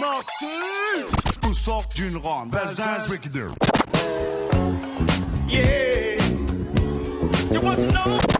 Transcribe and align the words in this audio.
Merci 0.00 1.04
sort 1.52 1.84
d'une 1.94 2.16
ronde. 2.16 2.50
Yeah. 5.48 6.16
You 7.52 7.60
want 7.60 7.80
to 7.80 7.92
know? 7.92 8.39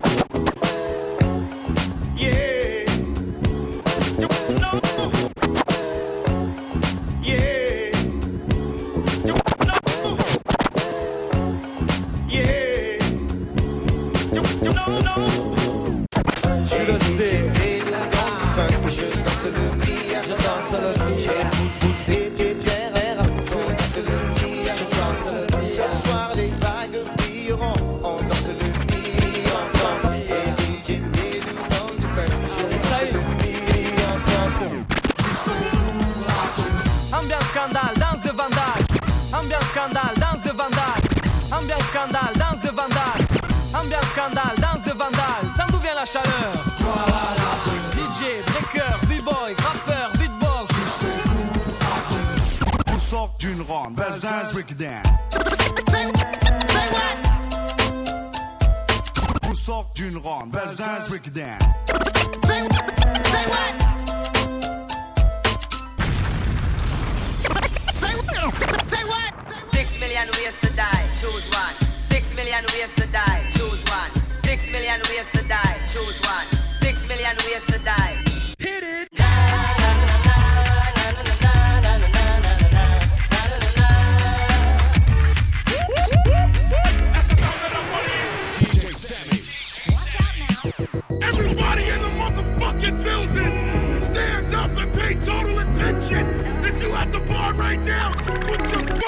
building, 93.26 93.96
stand 93.96 94.54
up 94.54 94.70
and 94.76 94.92
pay 94.94 95.14
total 95.16 95.58
attention. 95.58 96.26
If 96.64 96.80
you 96.82 96.92
at 96.92 97.12
the 97.12 97.20
bar 97.20 97.54
right 97.54 97.80
now, 97.80 98.12
put 98.46 98.60
your 98.72 98.99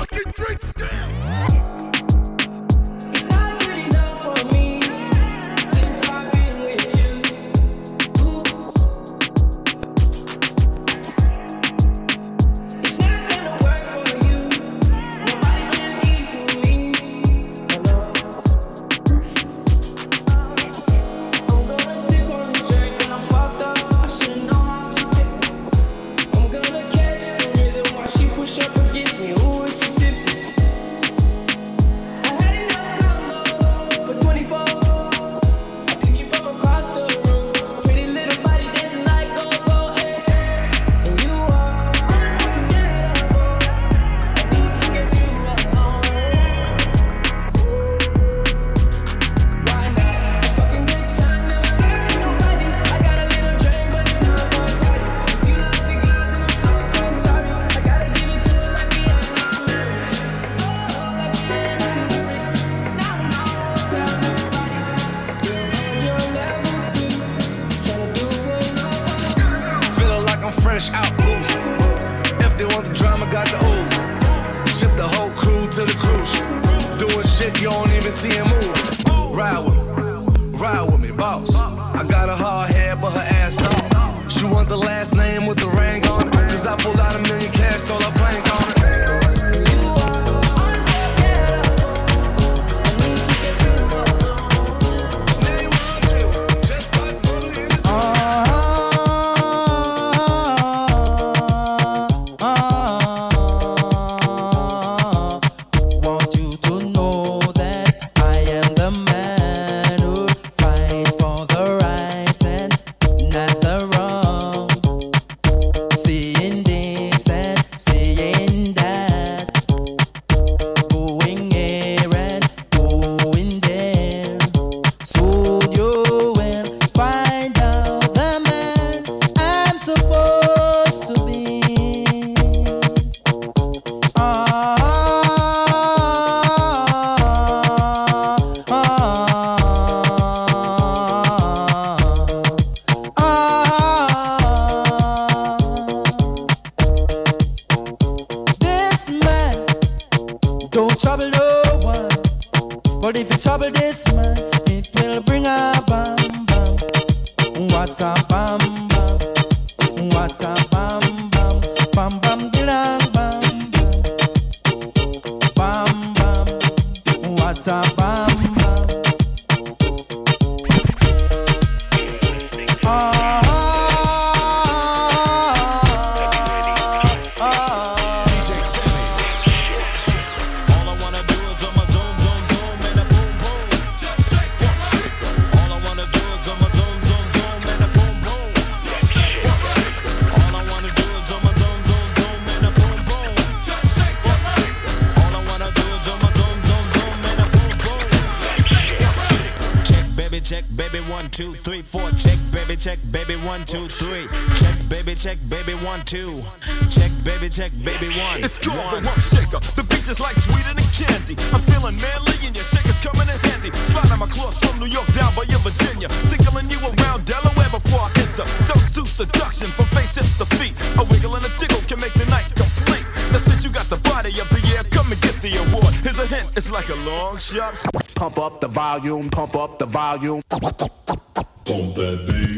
two. 206.13 206.45
Check 206.93 207.09
baby, 207.25 207.49
check 207.49 207.73
baby 207.81 208.13
one. 208.21 208.45
It's 208.45 208.61
called 208.61 208.77
one. 208.77 209.01
the 209.01 209.09
one 209.09 209.23
shaker. 209.33 209.65
The 209.81 209.85
beach 209.89 210.13
is 210.13 210.21
like 210.21 210.37
sweeter 210.37 210.77
than 210.77 210.85
candy. 210.93 211.41
I'm 211.57 211.65
feeling 211.73 211.97
manly 211.97 212.37
and 212.45 212.53
your 212.53 212.69
shaker's 212.69 213.01
coming 213.01 213.25
in 213.33 213.39
handy. 213.49 213.73
Sliding 213.89 214.21
my 214.21 214.29
clothes 214.29 214.61
from 214.61 214.77
New 214.77 214.93
York 214.93 215.09
down 215.17 215.33
by 215.33 215.49
your 215.49 215.65
Virginia. 215.65 216.13
Tickling 216.29 216.69
you 216.69 216.77
around 216.85 217.25
Delaware 217.25 217.73
before 217.73 218.05
I 218.05 218.13
enter. 218.21 218.45
Don't 218.69 218.89
do 218.93 219.09
seduction 219.09 219.73
from 219.73 219.89
face 219.97 220.21
hips 220.21 220.37
to 220.37 220.45
feet. 220.61 220.77
A 221.01 221.03
wiggle 221.09 221.33
and 221.33 221.49
a 221.49 221.53
tickle 221.57 221.81
can 221.89 221.97
make 221.97 222.13
the 222.13 222.29
night 222.29 222.53
complete. 222.53 223.09
Now 223.33 223.41
since 223.41 223.65
you 223.65 223.73
got 223.73 223.89
the 223.89 223.97
body 224.05 224.37
up 224.37 224.53
the 224.53 224.61
year, 224.69 224.85
come 224.93 225.09
and 225.09 225.21
get 225.25 225.41
the 225.41 225.57
award. 225.65 225.97
Here's 226.05 226.21
a 226.21 226.29
hint, 226.29 226.45
it's 226.61 226.69
like 226.69 226.93
a 226.93 226.99
long 227.09 227.41
shot. 227.41 227.73
Pump 228.21 228.37
up 228.37 228.61
the 228.61 228.69
volume, 228.69 229.33
pump 229.33 229.57
up 229.57 229.79
the 229.81 229.89
volume. 229.89 230.45
Pump 230.53 231.97
that 231.97 232.21
beat. 232.29 232.52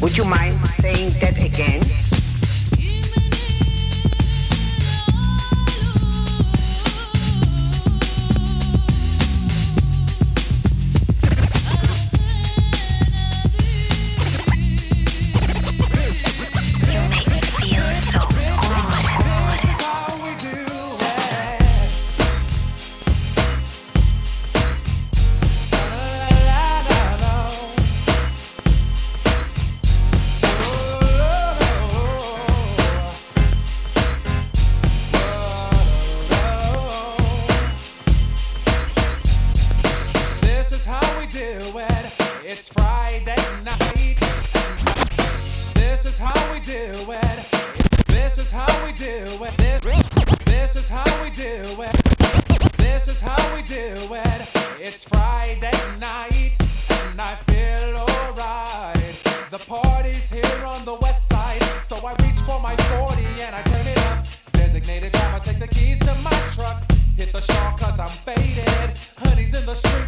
Would 0.00 0.16
you 0.16 0.24
mind 0.26 0.54
saying 0.80 1.10
that 1.20 1.42
again? 1.42 1.82
The 65.58 65.66
keys 65.68 65.98
to 66.00 66.14
my 66.22 66.30
truck. 66.52 66.82
Hit 67.16 67.32
the 67.32 67.40
shawl 67.40 67.72
cause 67.78 67.98
I'm 67.98 68.08
faded. 68.08 68.98
Honey's 69.16 69.54
in 69.54 69.64
the 69.64 69.74
street. 69.74 70.05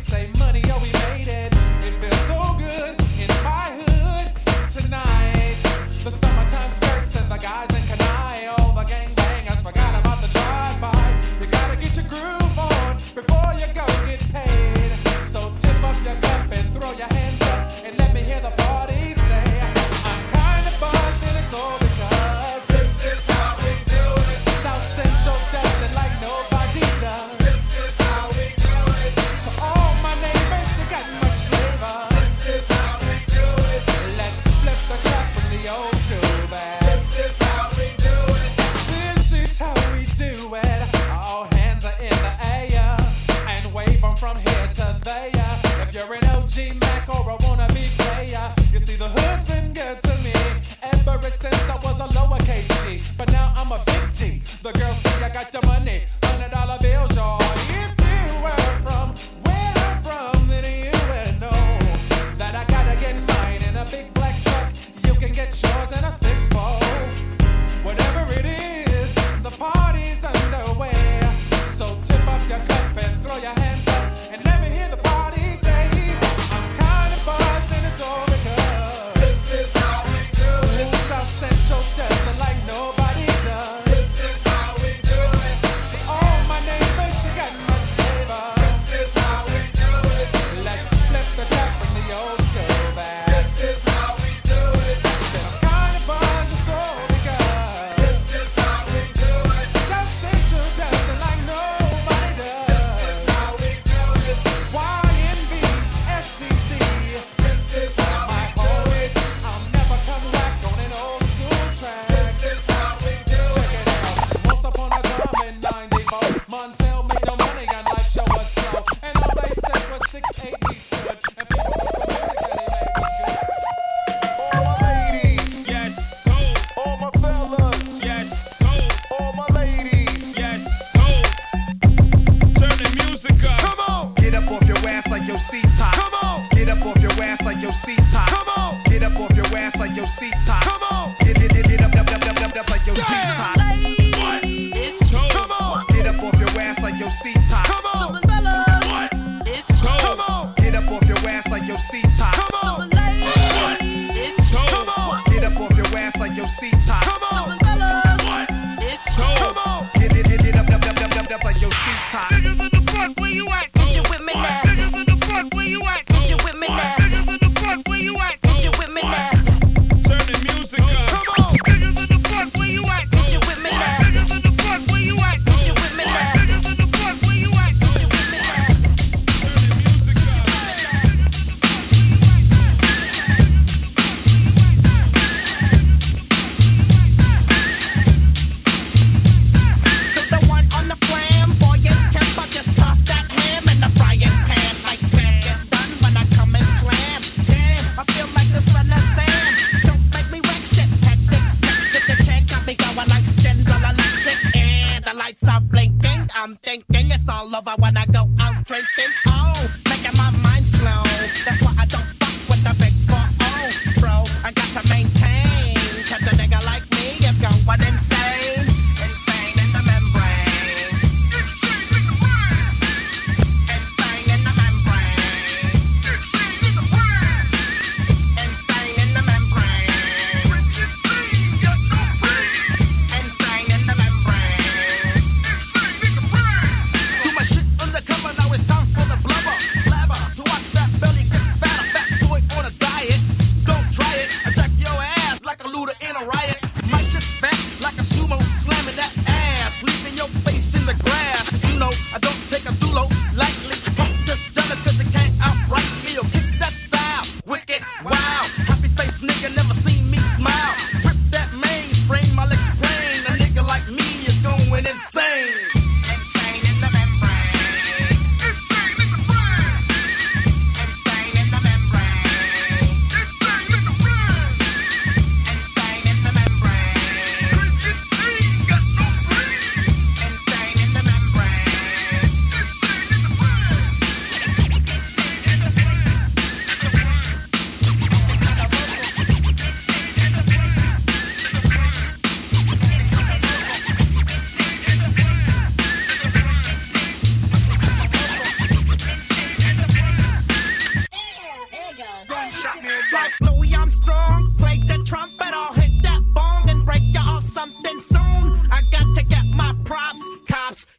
lights 205.19 205.47
are 205.49 205.61
blinking. 205.61 206.31
I'm 206.35 206.57
thinking 206.63 207.11
it's 207.11 207.29
all 207.29 207.55
over 207.55 207.75
when 207.79 207.97
I 207.97 208.07
go 208.07 208.31
out 208.41 208.65
drinking. 208.65 209.13
Oh, 209.27 209.71
making 209.89 210.17
my 210.17 210.31
mind 210.31 210.67
slow. 210.67 211.03
That's 211.45 211.63
why 211.63 211.75
I 211.77 211.87
don't 211.87 212.09
fuck 212.21 212.49
with 212.49 212.63
the 212.63 212.75
big 212.79 212.95
four. 213.09 213.27
Oh, 213.41 213.71
bro, 213.99 214.25
I 214.45 214.53
got 214.53 214.83
to 214.83 214.89
maintain. 214.89 215.18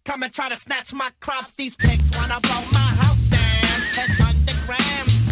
Come 0.10 0.24
and 0.24 0.34
try 0.34 0.50
to 0.50 0.56
snatch 0.56 0.92
my 0.92 1.12
crops. 1.20 1.52
These 1.52 1.76
pigs 1.76 2.10
wanna 2.18 2.40
blow 2.40 2.64
my 2.72 2.80
house 2.80 3.22
down. 3.26 3.80
Head 3.94 4.10
underground. 4.20 5.29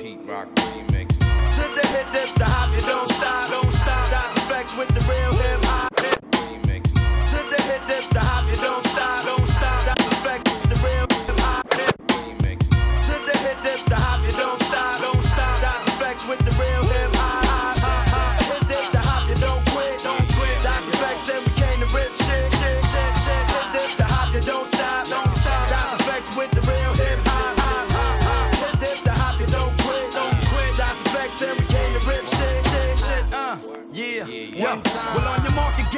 Pete 0.00 0.18
Rock 0.24 0.48
remix. 0.54 1.18
To 1.18 1.64
the 1.76 1.86
hip, 1.88 2.06
dip, 2.10 2.34
the 2.36 2.44
hop, 2.46 2.74
you 2.74 2.80
don't 2.86 3.06
stop, 3.12 3.50
don't 3.50 3.70
stop. 3.74 4.10
Dice 4.10 4.36
effects 4.38 4.74
with 4.74 4.88
the 4.88 5.00
real 5.02 5.32
hip 5.34 5.62
hop. 5.62 5.94
Remix. 5.94 6.94
To 6.94 7.36
the 7.50 7.62
hip, 7.68 7.82
dip, 7.86 8.08
the 8.08 8.20
hop, 8.20 8.48
you 8.48 8.56
don't 8.62 8.82
stop, 8.86 9.26
don't 9.26 9.39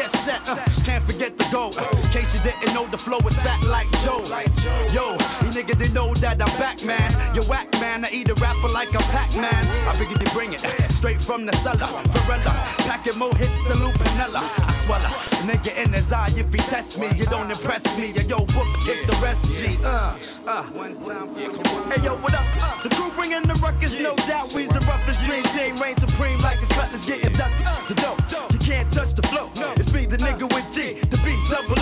jet 0.03 0.11
set. 0.11 0.49
Uh, 0.49 0.82
can't 0.83 1.05
forget 1.05 1.39
to 1.39 1.45
go. 1.51 1.69
In 1.69 2.09
case 2.11 2.35
you 2.35 2.41
didn't 2.43 2.75
know, 2.75 2.87
the 2.87 2.99
flow 2.99 3.19
is 3.19 3.37
fat 3.39 3.63
like 3.65 3.91
Joe. 4.03 4.23
Yo, 4.93 5.13
you 5.43 5.51
nigga 5.55 5.79
didn't 5.79 5.95
know 5.95 6.15
that 6.15 6.43
I'm 6.43 6.59
back, 6.59 6.85
man. 6.85 7.11
You 7.35 7.43
whack, 7.43 7.71
man. 7.81 8.05
I 8.05 8.11
eat 8.11 8.31
a 8.31 8.35
rapper 8.35 8.69
like 8.69 8.95
a 8.95 9.03
Pac-Man. 9.15 9.63
I 9.89 9.95
figured 9.97 10.21
you 10.21 10.31
bring 10.31 10.53
it 10.53 10.61
straight 10.93 11.21
from 11.21 11.47
the 11.47 11.55
cellar. 11.57 11.91
Ferella, 12.13 12.53
packing 12.87 13.19
more 13.19 13.35
hits 13.37 13.63
than 13.69 13.79
Lou 13.79 13.93
Piniella. 13.93 14.43
I 14.43 14.73
swallow, 14.85 15.13
nigga 15.47 15.73
in 15.85 15.93
his 15.93 16.13
eye. 16.13 16.33
If 16.37 16.53
he 16.53 16.59
test 16.59 16.99
me, 16.99 17.09
you 17.17 17.27
don't 17.27 17.51
impress 17.51 17.85
me. 17.97 18.13
Yo, 18.29 18.45
books 18.47 18.77
kick 18.85 19.07
the 19.07 19.19
rest. 19.23 19.47
G. 19.53 19.79
Uh, 19.83 20.19
uh. 20.47 20.63
Time 20.63 21.29
for 21.29 21.41
Hey 21.93 22.03
yo, 22.03 22.17
what 22.17 22.35
up? 22.35 22.45
Uh, 22.61 22.83
the 22.83 22.89
crew 22.91 23.11
bringing 23.15 23.43
the 23.43 23.55
ruckus, 23.55 23.99
no 23.99 24.15
doubt. 24.17 24.53
We's 24.55 24.69
the 24.69 24.81
roughest 24.81 25.25
dream 25.25 25.45
team, 25.55 25.77
reign 25.77 25.97
supreme 25.97 26.39
like 26.41 26.63
a 26.63 26.67
cutlass 26.67 27.07
getting 27.07 27.33
ducked. 27.35 27.55
Uh, 27.67 27.89
the 27.89 27.95
dope, 27.95 28.53
you 28.53 28.59
can't 28.59 28.91
touch 28.93 29.15
the 29.15 29.23
flow. 29.23 29.51
It's 29.77 29.93
me, 29.93 30.07
the 30.07 30.17
nigga 30.17 30.45
uh. 30.45 30.55
with 30.55 30.72
G, 30.73 30.95
the 30.95 31.19
B 31.19 31.37
double 31.51 31.77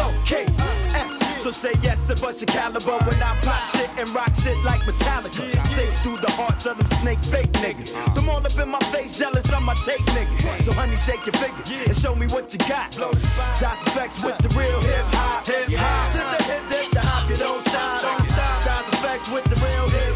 So 1.38 1.50
say 1.50 1.72
yes 1.80 2.08
to 2.08 2.16
bust 2.16 2.40
your 2.40 2.48
caliber 2.48 2.98
when 3.06 3.22
I 3.22 3.38
pop 3.42 3.66
shit 3.68 3.88
and 3.96 4.08
rock 4.10 4.34
shit 4.34 4.58
like 4.64 4.80
Metallica. 4.80 5.46
Stays 5.66 5.98
through 6.00 6.18
the 6.18 6.30
hearts 6.32 6.66
of 6.66 6.76
them 6.76 6.86
snake 6.98 7.20
fake 7.20 7.52
niggas. 7.64 8.14
Them 8.14 8.28
all 8.28 8.44
up 8.44 8.58
in 8.58 8.68
my 8.68 8.80
face, 8.92 9.16
jealous 9.16 9.52
on 9.52 9.62
my 9.62 9.74
tape 9.86 10.04
niggas. 10.06 10.62
So 10.64 10.72
honey, 10.72 10.96
shake 10.96 11.24
your 11.24 11.34
fingers 11.34 11.70
and 11.70 11.96
show 11.96 12.14
me 12.14 12.26
what 12.26 12.52
you 12.52 12.58
got. 12.58 12.90
Dots 12.92 13.82
effects 13.86 14.22
with 14.24 14.38
the 14.38 14.48
real 14.58 14.80
hip 14.80 15.06
hop, 15.14 15.46
hip 15.46 15.68
hop. 15.78 16.12
To 16.12 16.18
the 16.18 16.52
hip, 16.52 16.70
hip, 16.70 16.90
the 16.92 17.00
hop, 17.00 17.30
you 17.30 17.36
don't 17.36 17.62
stop, 17.62 18.02
don't 18.02 18.26
stop. 18.26 18.50
Effects 18.92 19.30
with 19.30 19.44
the 19.44 19.56
real 19.64 19.88
hip. 19.88 20.09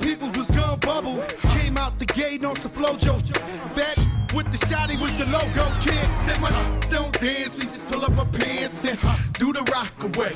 People 0.00 0.28
was 0.30 0.50
gonna 0.50 0.76
bubble. 0.78 1.22
Came 1.58 1.76
out 1.76 1.98
the 1.98 2.06
gate 2.06 2.44
on 2.44 2.56
some 2.56 2.70
flojo. 2.70 3.20
Fat 3.74 3.98
with 4.34 4.50
the 4.52 4.58
shotty 4.66 5.00
was 5.00 5.14
the 5.16 5.26
logo 5.26 5.64
kid. 5.80 6.14
Said 6.14 6.40
my 6.40 6.50
don't 6.90 7.12
dance, 7.20 7.58
we 7.58 7.64
just 7.64 7.86
pull 7.86 8.04
up 8.04 8.16
our 8.18 8.26
pants 8.26 8.84
and 8.84 8.98
do 9.34 9.52
the 9.52 9.62
rock 9.72 9.92
away. 10.02 10.32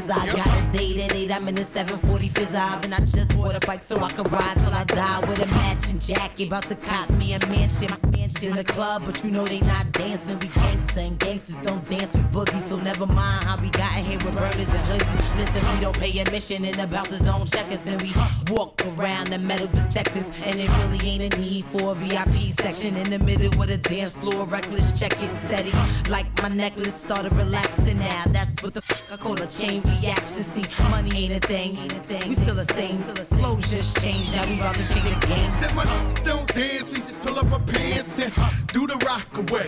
Fizz. 0.00 0.10
I 0.10 0.26
got 0.26 0.46
a 0.46 0.76
date 0.76 0.98
at 0.98 1.14
8, 1.14 1.32
I'm 1.32 1.48
in 1.48 1.54
the 1.54 1.64
740 1.64 2.28
fizz 2.28 2.54
and 2.54 2.94
I 2.94 3.00
just 3.00 3.36
bought 3.36 3.54
a 3.54 3.66
bike 3.66 3.82
so 3.84 3.96
I 3.96 4.08
can 4.10 4.24
ride 4.24 4.58
till 4.58 4.72
I 4.72 4.84
die 4.84 5.20
with 5.28 5.38
a 5.42 5.46
matching 5.46 5.98
jacket. 5.98 6.48
About 6.48 6.64
to 6.64 6.76
cop 6.76 7.10
me 7.10 7.34
a 7.34 7.38
mansion, 7.46 7.88
my 7.90 8.10
mansion 8.10 8.50
in 8.50 8.56
the 8.56 8.64
club, 8.64 9.02
but 9.04 9.22
you 9.24 9.30
know 9.30 9.44
they 9.44 9.60
not 9.60 9.90
dancing. 9.92 10.38
We 10.38 10.48
gangsta 10.48 11.06
and 11.06 11.18
gangsters 11.18 11.56
don't 11.62 11.88
dance 11.88 12.12
with 12.12 12.30
boogies, 12.32 12.68
so 12.68 12.76
never 12.76 13.06
mind 13.06 13.44
how 13.44 13.56
we 13.60 13.70
got 13.70 13.92
here 13.92 14.18
with 14.24 14.36
burners 14.36 14.72
and 14.78 14.86
hoodies. 14.90 15.38
Listen, 15.38 15.74
we 15.74 15.80
don't 15.80 15.98
pay 15.98 16.18
admission 16.18 16.64
and 16.64 16.74
the 16.74 16.86
bouncers 16.86 17.20
don't 17.20 17.50
check 17.50 17.70
us, 17.72 17.86
and 17.86 18.00
we 18.02 18.12
walk 18.50 18.80
around 18.86 19.28
the 19.28 19.38
metal 19.38 19.68
detectors, 19.68 20.26
and 20.44 20.60
it 20.60 20.70
really 20.78 21.08
ain't 21.08 21.34
a 21.34 21.40
need 21.40 21.64
for 21.66 21.92
a 21.92 21.94
VIP 21.94 22.58
section 22.60 22.96
in 22.96 23.10
the 23.10 23.18
middle 23.18 23.50
with 23.58 23.70
a 23.70 23.78
dance 23.78 24.12
floor. 24.14 24.46
Reckless, 24.46 24.98
check 24.98 25.12
it, 25.22 25.36
steady. 25.46 25.72
Like 26.10 26.26
my 26.42 26.48
necklace 26.48 26.94
started 26.94 27.32
relaxing 27.32 27.98
now. 27.98 28.24
That's 28.28 28.62
what 28.62 28.74
the 28.74 28.82
fuck 28.82 29.12
I 29.12 29.22
call 29.22 29.40
a 29.40 29.46
chain 29.46 29.82
reaction. 29.88 30.42
See, 30.42 30.64
money 30.90 31.24
ain't 31.24 31.44
a 31.44 31.46
thing, 31.46 31.76
ain't 31.76 31.92
a 31.92 32.00
thing. 32.00 32.28
We 32.28 32.34
still 32.34 32.54
the 32.54 32.72
same. 32.74 33.02
Flows 33.38 33.70
just 33.70 34.00
changed. 34.00 34.32
Now 34.32 34.46
we 34.46 34.58
about 34.58 34.74
to 34.74 34.92
change 34.92 35.08
the 35.08 35.26
game. 35.26 35.50
Said 35.50 35.74
my 35.74 35.84
don't 36.24 36.46
dance, 36.48 36.92
we 36.92 36.98
just 36.98 37.20
pull 37.20 37.38
up 37.38 37.52
our 37.52 37.60
pants 37.60 38.18
and 38.18 38.32
do 38.68 38.86
the 38.86 38.96
rock 39.06 39.28
away. 39.38 39.66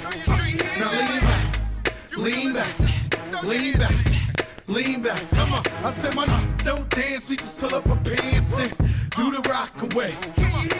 Now 0.79 0.91
lean 0.99 1.21
back, 1.21 1.49
lean 2.17 2.53
back, 2.53 3.43
lean 3.43 3.79
back, 3.79 3.97
lean 4.67 5.03
back. 5.03 5.31
Come 5.31 5.53
on, 5.53 5.63
I 5.85 5.93
said 5.93 6.15
my 6.15 6.27
don't 6.65 6.89
dance, 6.91 7.29
we 7.29 7.37
just 7.37 7.59
pull 7.59 7.75
up 7.75 7.87
our 7.89 7.97
pants 7.97 8.55
and 8.59 8.71
do 9.17 9.31
the 9.31 9.43
rock 9.49 9.83
away. 9.93 10.15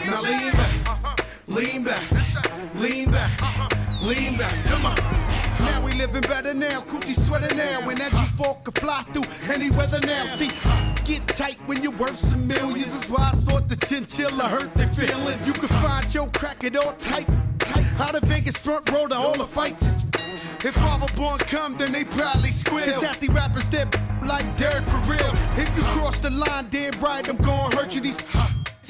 Now 0.05 0.21
lean 0.21 0.51
back, 0.51 0.73
lean 1.47 1.83
back, 1.83 2.11
lean 2.75 3.11
back, 3.11 3.31
lean 4.03 4.37
back. 4.37 4.65
Come 4.65 4.85
on. 4.85 5.48
Living 5.99 6.21
better 6.21 6.53
now, 6.53 6.79
Coogi 6.79 7.13
sweater 7.13 7.53
now. 7.55 7.85
When 7.85 7.97
that 7.97 8.13
G4 8.13 8.63
can 8.63 8.73
fly 8.75 9.03
through 9.11 9.53
any 9.53 9.69
weather 9.69 9.99
now. 10.07 10.27
See, 10.27 10.47
get 11.03 11.27
tight 11.27 11.57
when 11.65 11.83
you're 11.83 11.91
worth 11.91 12.17
some 12.17 12.47
millions. 12.47 13.01
That's 13.01 13.09
why 13.09 13.27
I 13.27 13.31
thought 13.31 13.67
the 13.67 13.75
chinchilla 13.85 14.47
hurt 14.47 14.73
their 14.75 14.87
feelings. 14.87 15.45
You 15.45 15.51
can 15.51 15.67
find 15.67 16.13
your 16.13 16.29
crack 16.29 16.63
it 16.63 16.77
all 16.77 16.93
tight. 16.93 17.27
Tight. 17.59 17.99
Out 17.99 18.15
of 18.15 18.23
Vegas 18.29 18.55
front 18.55 18.89
row 18.89 19.07
to 19.07 19.15
all 19.15 19.37
the 19.37 19.43
fights. 19.43 19.85
If 20.63 20.75
Father 20.75 21.13
Born 21.17 21.37
come, 21.39 21.75
then 21.75 21.91
they 21.91 22.05
probably 22.05 22.51
squeal. 22.51 22.85
Cause 22.85 23.03
half 23.03 23.19
the 23.19 23.27
rappers 23.33 23.67
that 23.71 23.93
like 24.25 24.45
Derek 24.55 24.85
for 24.85 24.99
real. 24.99 25.31
If 25.57 25.67
you 25.75 25.83
cross 25.91 26.17
the 26.19 26.29
line, 26.29 26.67
damn 26.69 26.97
right, 27.01 27.27
I'm 27.27 27.35
gonna 27.35 27.75
hurt 27.75 27.93
you. 27.93 27.99
These 27.99 28.21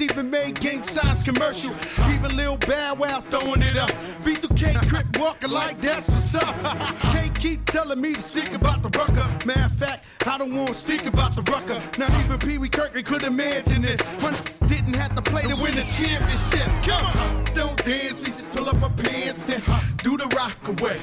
even 0.00 0.30
made 0.30 0.58
gang 0.60 0.82
signs 0.82 1.22
commercial. 1.22 1.74
Even 2.12 2.36
Lil 2.36 2.56
Bow 2.58 2.94
Wow 2.94 3.22
throwing 3.30 3.62
it 3.62 3.76
up. 3.76 3.90
B2K 4.24 4.88
Crip 4.88 5.18
walking 5.18 5.50
like 5.50 5.80
that's 5.80 6.08
what's 6.08 6.34
up. 6.34 6.54
Can't 7.12 7.38
keep 7.38 7.64
telling 7.66 8.00
me 8.00 8.14
to 8.14 8.22
speak 8.22 8.52
about 8.52 8.82
the 8.82 8.90
rucker. 8.98 9.26
Matter 9.46 9.64
of 9.64 9.72
fact, 9.72 10.06
I 10.26 10.38
don't 10.38 10.54
want 10.54 10.68
to 10.68 10.74
speak 10.74 11.06
about 11.06 11.34
the 11.36 11.42
rucker. 11.50 11.80
Not 11.98 12.10
even 12.24 12.38
Pee 12.38 12.58
Wee 12.58 12.68
Kirkland 12.68 13.06
could 13.06 13.22
imagine 13.22 13.82
this. 13.82 14.16
When 14.16 14.34
didn't 14.68 14.94
have 14.96 15.14
to 15.16 15.22
play 15.30 15.42
to 15.42 15.56
win 15.56 15.74
the 15.74 15.84
championship. 15.84 16.68
Come 16.82 17.04
on, 17.04 17.44
don't 17.54 17.76
dance, 17.84 18.20
we 18.20 18.26
just 18.26 18.50
pull 18.52 18.68
up 18.68 18.82
our 18.82 18.90
pants 18.90 19.48
and 19.48 19.62
do 19.98 20.16
the 20.16 20.26
rock 20.36 20.56
away. 20.68 20.98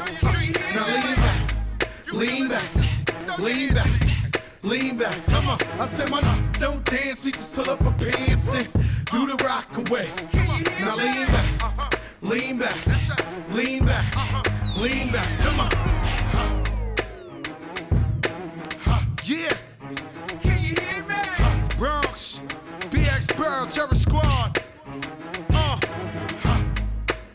Now 0.73 0.86
lean 0.93 1.15
back, 1.15 2.13
lean 2.13 2.47
back, 2.47 3.39
lean 3.39 3.73
back. 3.73 4.17
Lean 4.63 4.97
back, 4.97 5.15
come 5.27 5.47
on. 5.47 5.57
I 5.79 5.88
said 5.88 6.10
my 6.10 6.19
don't 6.60 6.83
dance, 6.83 7.23
we 7.23 7.31
just 7.31 7.53
pull 7.53 7.69
up 7.69 7.81
our 7.86 7.93
pants 7.93 8.53
and 8.53 8.67
rock 9.57 9.89
away. 9.89 10.09
Now 10.79 10.95
lean 10.95 11.25
back, 11.27 11.99
lean 12.21 12.57
back, 12.59 12.77
lean 13.49 13.85
back, 13.85 14.77
lean 14.77 15.11
back, 15.11 15.39
come 15.39 15.59
on. 15.59 15.71
Yeah. 19.23 19.57
Can 20.41 20.61
you 20.61 20.75
hear 20.79 21.03
me? 21.03 21.15
Bronx, 21.77 22.39
BX 22.91 23.35
Burl, 23.35 23.65
Terror 23.67 23.95
Squad. 23.95 24.63
Uh. 25.49 25.79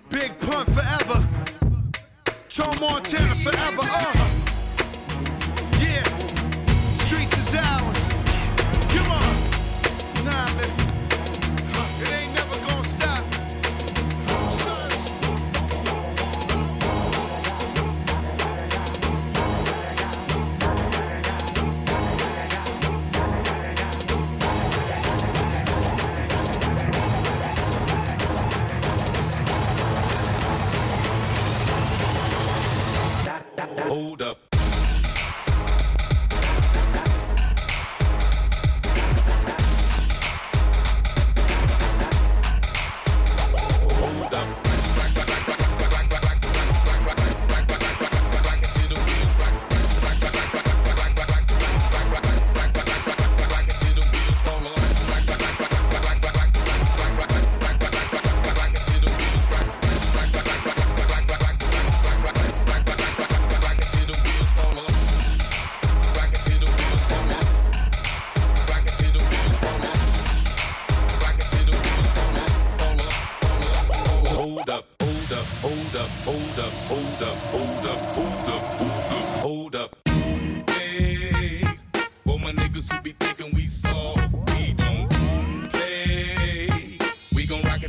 Big 0.08 0.38
Pun 0.40 0.64
forever. 0.66 1.28
Tom 2.48 2.74
Montana 2.80 3.34
forever. 3.36 3.82
Uh. 3.82 4.41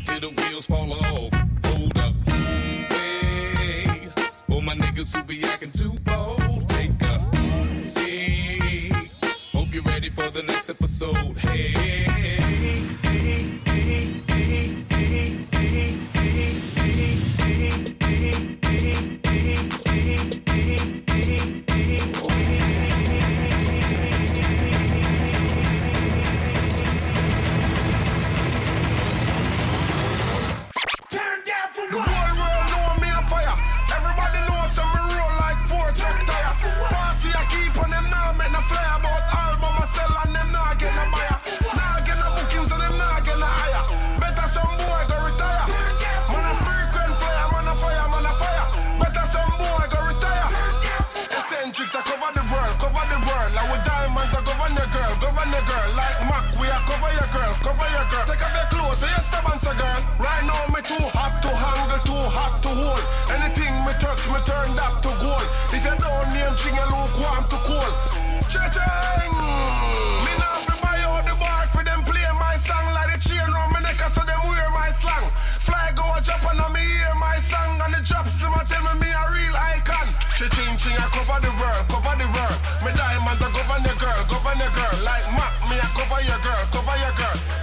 till 0.04 0.20
the 0.20 0.30
wheels 0.30 0.66
fall 0.68 0.92
off. 0.94 1.34
Hold 1.66 1.98
up. 1.98 2.14
Hey, 2.28 4.10
for 4.48 4.62
my 4.62 4.76
niggas 4.76 5.16
who 5.16 5.24
be 5.24 5.44
acting 5.44 5.72
too 5.72 5.94
bold, 6.04 6.68
take 6.68 7.02
a 7.02 7.76
seat. 7.78 8.94
Hope 9.52 9.74
you're 9.74 9.84
ready 9.84 10.10
for 10.10 10.30
the 10.30 10.44
next 10.44 10.70
episode. 10.70 11.38
Hey. 11.38 12.13
on 84.54 84.60
your 84.60 84.70
girl. 84.70 85.04
Like 85.04 85.26
Mac, 85.34 85.54
me, 85.70 85.76
I 85.82 85.88
cover 85.98 86.22
your 86.22 86.40
girl, 86.46 86.64
cover 86.72 86.98
your 87.02 87.14
girl. 87.18 87.63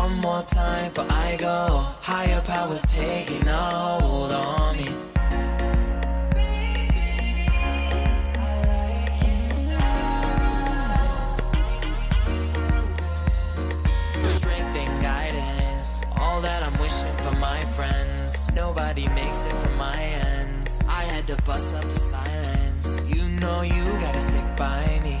One 0.00 0.16
more 0.20 0.40
time, 0.40 0.92
but 0.94 1.10
I 1.12 1.36
go. 1.36 1.84
Higher 2.00 2.40
powers 2.40 2.80
taking 2.82 3.46
a 3.46 3.64
hold 4.00 4.32
on 4.32 4.76
me. 4.78 4.88
Strength 14.26 14.76
and 14.84 15.02
guidance, 15.02 16.04
all 16.18 16.40
that 16.40 16.62
I'm 16.62 16.80
wishing 16.80 17.16
for 17.18 17.32
my 17.32 17.62
friends. 17.66 18.50
Nobody 18.54 19.06
makes 19.08 19.44
it 19.44 19.52
from 19.60 19.76
my 19.76 20.00
ends. 20.00 20.82
I 20.88 21.02
had 21.12 21.26
to 21.26 21.36
bust 21.42 21.74
up 21.74 21.84
the 21.84 21.90
silence. 21.90 23.04
You 23.04 23.22
know 23.38 23.60
you 23.60 23.84
gotta 24.00 24.18
stick 24.18 24.56
by 24.56 24.98
me. 25.04 25.20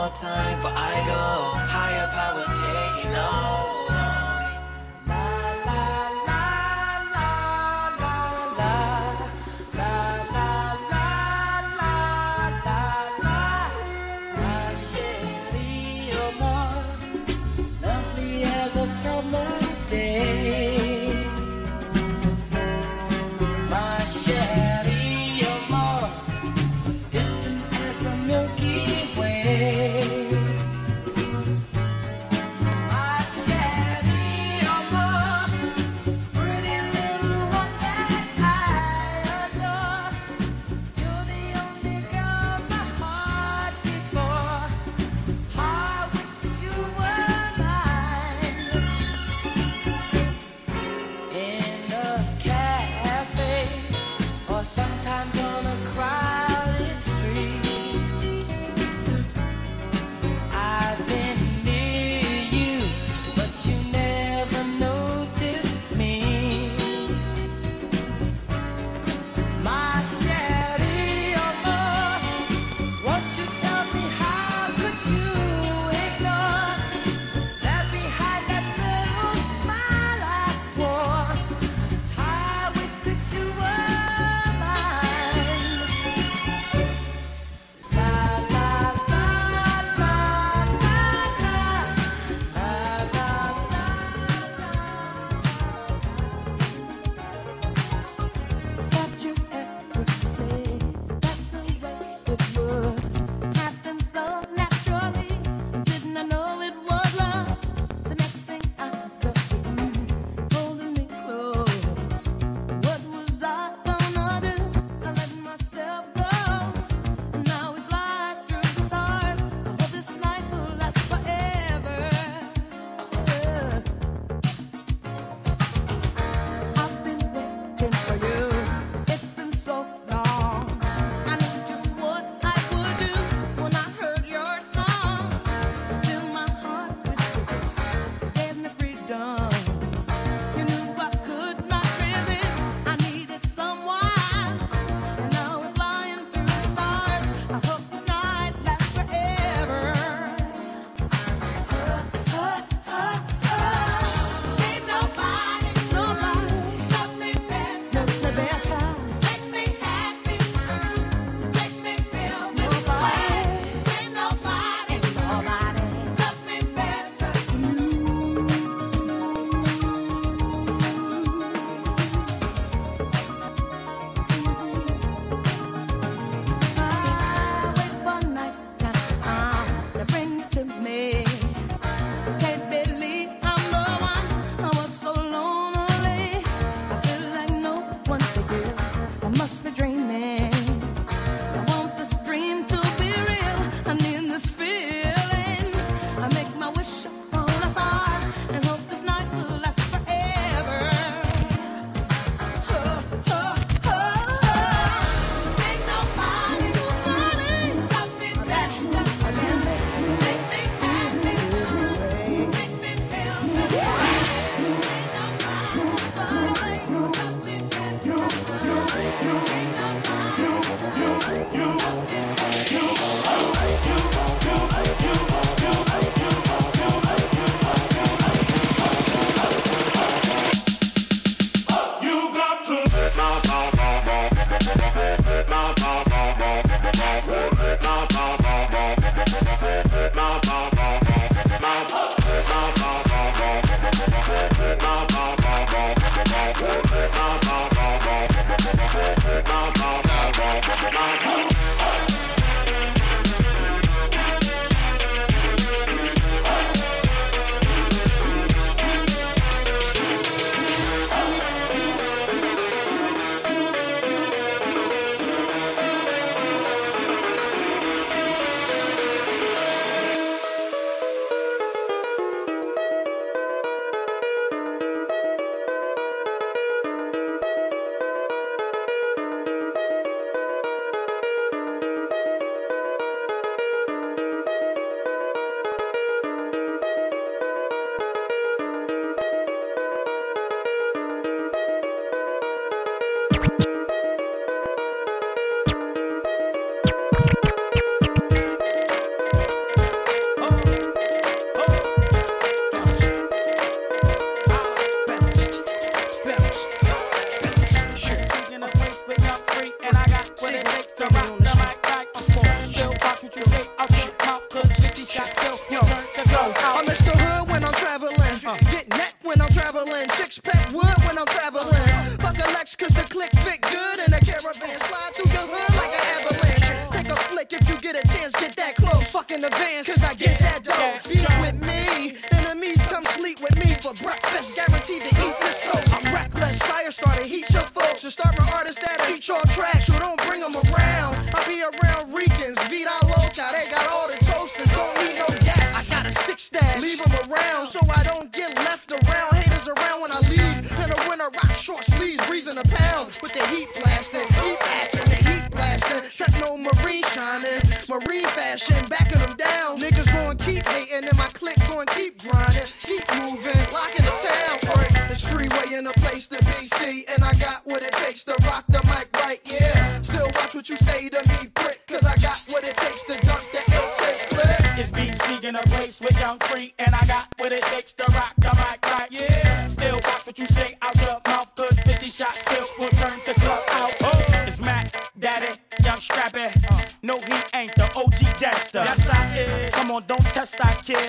More 0.00 0.08
time, 0.08 0.58
but 0.62 0.72
I 0.74 0.94
go. 1.10 1.24
Higher 1.68 2.08
powers 2.08 2.48
taking 2.48 3.12
a 3.12 3.79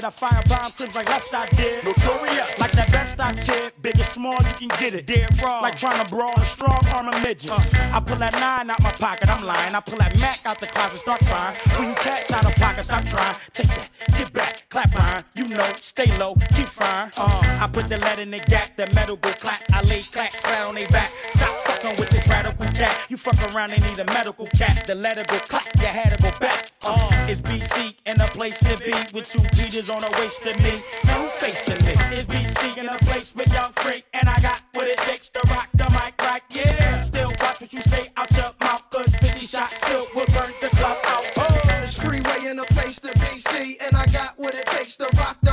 night 0.01 0.21
I 0.21 0.27
firebomb 0.27 0.77
clips 0.77 0.95
like 0.95 1.09
left 1.09 1.33
I 1.33 1.45
did. 1.55 1.83
Notorious. 1.83 2.59
Like 2.59 2.71
that 2.71 2.91
best 2.91 3.19
I 3.19 3.33
kid. 3.33 3.73
Big 3.81 3.99
or 3.99 4.03
small, 4.03 4.37
you 4.59 4.67
can 4.67 4.79
get 4.79 4.93
it. 4.93 5.05
Dead 5.05 5.29
raw. 5.43 5.61
Like 5.61 5.77
trying 5.77 6.03
to 6.03 6.09
brawl 6.09 6.33
a 6.37 6.41
strong 6.41 6.79
arm 6.93 7.07
a 7.07 7.21
midget. 7.21 7.51
Uh, 7.51 7.59
I 7.93 7.99
pull 7.99 8.17
that 8.17 8.33
nine 8.33 8.69
out 8.69 8.81
my 8.81 8.91
pocket, 8.91 9.29
I'm 9.29 9.43
lying. 9.43 9.75
I 9.75 9.79
pull 9.79 9.97
that 9.97 10.19
Mac 10.19 10.39
out 10.45 10.59
the 10.59 10.67
closet, 10.67 10.97
start 10.97 11.19
trying. 11.21 11.55
When 11.77 11.89
you 11.89 11.95
cats 11.95 12.31
out 12.31 12.45
of 12.45 12.55
pocket, 12.55 12.83
stop 12.83 13.05
trying. 13.05 13.35
Take 13.53 13.67
that, 13.67 13.89
get 14.17 14.33
back, 14.33 14.69
clap 14.69 14.91
behind. 14.91 15.25
You 15.35 15.47
know, 15.47 15.69
stay 15.79 16.15
low, 16.17 16.35
keep 16.55 16.67
fine. 16.67 17.11
Uh, 17.17 17.59
I 17.61 17.69
put 17.71 17.89
the 17.89 17.97
lead 17.97 18.19
in 18.19 18.31
the 18.31 18.39
gap, 18.39 18.75
the 18.77 18.87
metal 18.93 19.17
go 19.17 19.29
clap. 19.31 19.61
I 19.71 19.81
lay 19.83 20.01
clack, 20.01 20.31
flat 20.31 20.65
on 20.65 20.75
they 20.75 20.85
back 20.87 21.10
around, 23.49 23.71
they 23.71 23.89
need 23.89 23.99
a 23.99 24.05
medical 24.05 24.45
cap. 24.47 24.85
The 24.85 24.95
letter 24.95 25.23
go 25.27 25.39
clap, 25.39 25.67
your 25.77 25.87
head 25.87 26.15
to 26.15 26.21
go 26.21 26.31
back. 26.39 26.71
Uh, 26.83 27.09
it's 27.27 27.41
BC 27.41 27.95
and 28.05 28.19
a 28.19 28.27
place 28.27 28.59
to 28.59 28.77
be 28.77 28.93
with 29.13 29.29
two 29.29 29.43
beaters 29.55 29.89
on 29.89 29.99
the 29.99 30.09
waist 30.19 30.41
of 30.45 30.57
me. 30.63 30.81
No 31.05 31.23
facing 31.29 31.85
me. 31.85 31.93
It's 32.17 32.27
BC 32.27 32.77
and 32.77 32.89
a 32.89 32.97
place 33.05 33.33
where 33.35 33.45
y'all 33.49 33.71
free, 33.73 34.03
and 34.13 34.27
I 34.27 34.35
got 34.41 34.61
what 34.73 34.87
it 34.87 34.97
takes 34.97 35.29
to 35.29 35.41
rock 35.49 35.69
the 35.73 35.85
mic 35.91 36.13
right. 36.21 36.41
Yeah, 36.49 37.01
still 37.01 37.31
watch 37.39 37.61
what 37.61 37.73
you 37.73 37.81
say 37.81 38.09
out 38.17 38.31
your 38.35 38.53
mouth, 38.61 38.89
cause 38.89 39.13
50 39.15 39.39
shots 39.45 39.75
still 39.75 40.03
will 40.15 40.25
burn 40.27 40.51
the 40.61 40.69
club 40.75 40.97
out. 41.05 41.25
Oh. 41.37 41.61
It's 41.83 42.01
freeway 42.01 42.47
and 42.47 42.59
a 42.59 42.63
place 42.73 43.01
to 43.01 43.09
BC, 43.09 43.75
and 43.85 43.97
I 43.97 44.05
got 44.13 44.39
what 44.39 44.53
it 44.53 44.65
takes 44.67 44.95
to 44.97 45.09
rock 45.17 45.37
the 45.41 45.50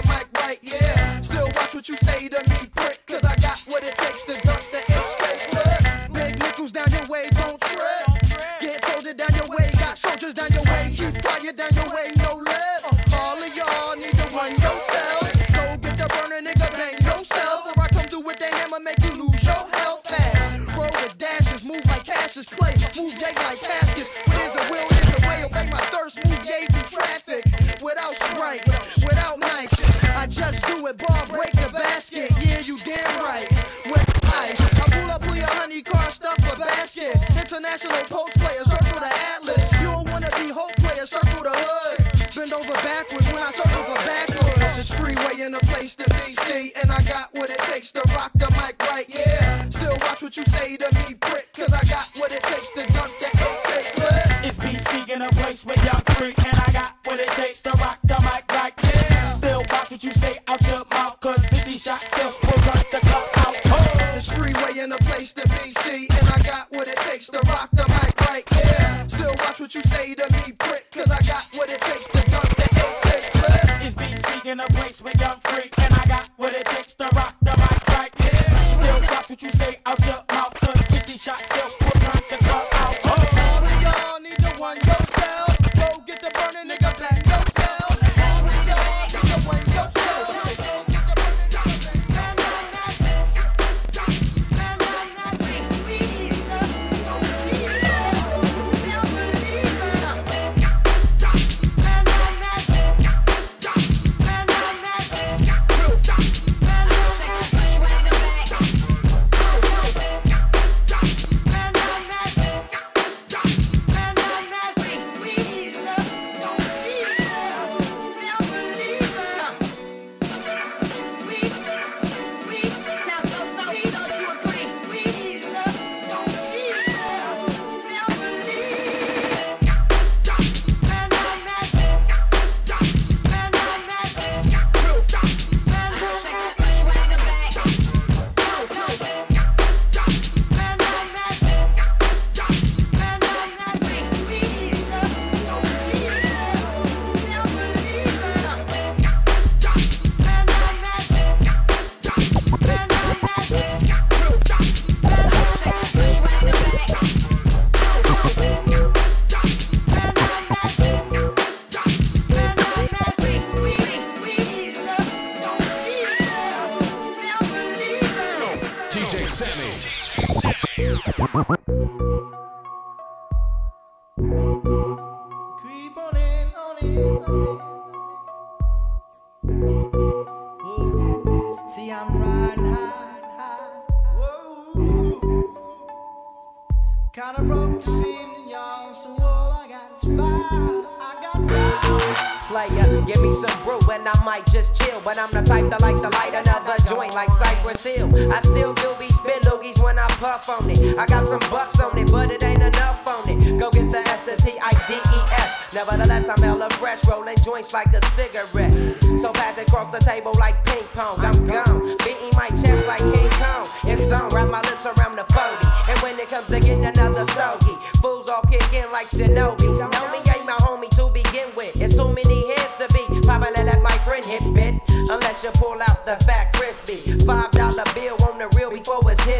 Player, 192.48 193.02
give 193.02 193.20
me 193.20 193.30
some 193.34 193.62
brew 193.62 193.78
and 193.92 194.08
I 194.08 194.24
might 194.24 194.46
just 194.46 194.74
chill. 194.74 195.02
But 195.04 195.18
I'm 195.18 195.30
the 195.30 195.42
type 195.42 195.68
that 195.68 195.82
like 195.82 195.96
to 195.96 196.08
light 196.08 196.32
another 196.32 196.82
joint 196.88 197.12
like 197.12 197.28
Cypress 197.28 197.84
Hill. 197.84 198.08
I 198.32 198.40
still 198.40 198.72
do 198.72 198.96
be 198.98 199.10
spit 199.12 199.42
loogies 199.42 199.78
when 199.78 199.98
I 199.98 200.06
puff 200.16 200.48
on 200.48 200.64
it. 200.70 200.96
I 200.96 201.04
got 201.04 201.24
some 201.24 201.44
bucks 201.50 201.78
on 201.78 201.98
it, 201.98 202.10
but 202.10 202.30
it 202.30 202.42
ain't 202.42 202.62
enough 202.62 203.06
on 203.06 203.28
it. 203.28 203.60
Go 203.60 203.70
get 203.70 203.92
the 203.92 203.98
S, 203.98 204.24
the 204.24 204.36
T, 204.40 204.56
I, 204.64 204.72
D, 204.88 204.94
E, 204.94 205.20
S. 205.36 205.74
Nevertheless, 205.74 206.30
I'm 206.30 206.40
hella 206.40 206.70
fresh, 206.70 207.06
rolling 207.06 207.36
joints 207.44 207.74
like 207.74 207.92
a 207.92 208.00
cigarette. 208.06 208.72
So 209.20 209.30
pass 209.34 209.58
it 209.58 209.68
across 209.68 209.92
the 209.92 210.02
table 210.02 210.32
like 210.38 210.56
ping 210.64 210.84
pong. 210.94 211.20
I'm 211.20 211.44
gone, 211.44 211.98
beating 211.98 212.32
my 212.32 212.48
chest 212.56 212.86
like 212.86 213.04
King 213.12 213.28
Kong. 213.36 213.68
It's 213.84 214.10
on, 214.10 214.30
wrap 214.30 214.48
my 214.48 214.62
lips 214.62 214.86
around 214.86 215.16
the 215.16 215.24
40. 215.36 215.92
And 215.92 215.98
when 216.00 216.18
it 216.18 216.30
comes 216.30 216.46
to 216.46 216.60
getting 216.60 216.86
another 216.86 217.24
stogie, 217.28 217.76
fools 218.00 218.30
all 218.30 218.40
kick 218.48 218.72
in 218.72 218.90
like 218.90 219.08
Shinobi. 219.08 219.57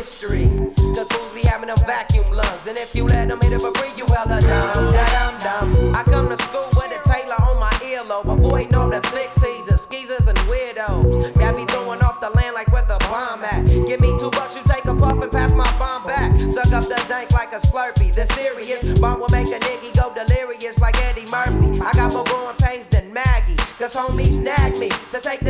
History. 0.09 0.49
Cause 0.97 1.07
fools 1.13 1.33
be 1.35 1.43
having 1.43 1.69
them 1.69 1.79
vacuum 1.85 2.25
lungs. 2.33 2.67
And 2.67 2.79
if 2.79 2.95
you 2.95 3.05
let 3.05 3.29
them 3.29 3.41
hit 3.41 3.53
it 3.53 3.61
for 3.61 3.73
free, 3.75 3.93
you 3.97 4.07
hella 4.07 4.41
dumb. 4.41 4.93
Da 4.93 5.05
dum 5.13 5.35
dum. 5.45 5.95
I 5.95 6.03
come 6.05 6.29
to 6.29 6.39
school 6.45 6.69
with 6.73 6.97
a 6.97 7.01
Taylor 7.05 7.37
on 7.45 7.61
my 7.61 7.73
earlobe. 7.85 8.33
Avoiding 8.33 8.75
all 8.75 8.89
the 8.89 9.03
flick 9.09 9.31
teasers, 9.35 9.83
skeezers, 9.83 10.27
and 10.27 10.39
weirdos. 10.51 11.35
Got 11.39 11.57
me 11.57 11.65
throwing 11.67 12.01
off 12.03 12.21
the 12.21 12.31
land 12.31 12.55
like 12.55 12.73
where 12.73 12.87
the 12.87 12.99
bomb 13.11 13.45
at. 13.45 13.67
Give 13.87 14.01
me 14.01 14.17
two 14.19 14.31
bucks, 14.31 14.57
you 14.57 14.63
take 14.67 14.87
a 14.87 14.95
puff 14.95 15.21
and 15.23 15.31
pass 15.31 15.53
my 15.53 15.71
bomb 15.79 16.05
back. 16.07 16.33
Suck 16.51 16.73
up 16.73 16.85
the 16.85 17.05
dank 17.09 17.31
like 17.33 17.53
a 17.53 17.61
slurpee. 17.61 18.15
The 18.15 18.25
serious 18.33 18.99
bomb 18.99 19.21
will 19.21 19.29
make 19.31 19.49
a 19.49 19.61
nigga 19.61 19.93
go 19.95 20.15
delirious 20.15 20.79
like 20.81 20.97
Eddie 21.05 21.29
Murphy. 21.31 21.81
I 21.81 21.93
got 21.93 22.13
more 22.15 22.25
growing 22.25 22.57
pains 22.57 22.89
than 22.89 23.13
Maggie. 23.13 23.57
Cause 23.79 23.95
homies 23.95 24.39
snag 24.41 24.73
me 24.81 24.89
to 25.13 25.21
take 25.21 25.41
the 25.41 25.48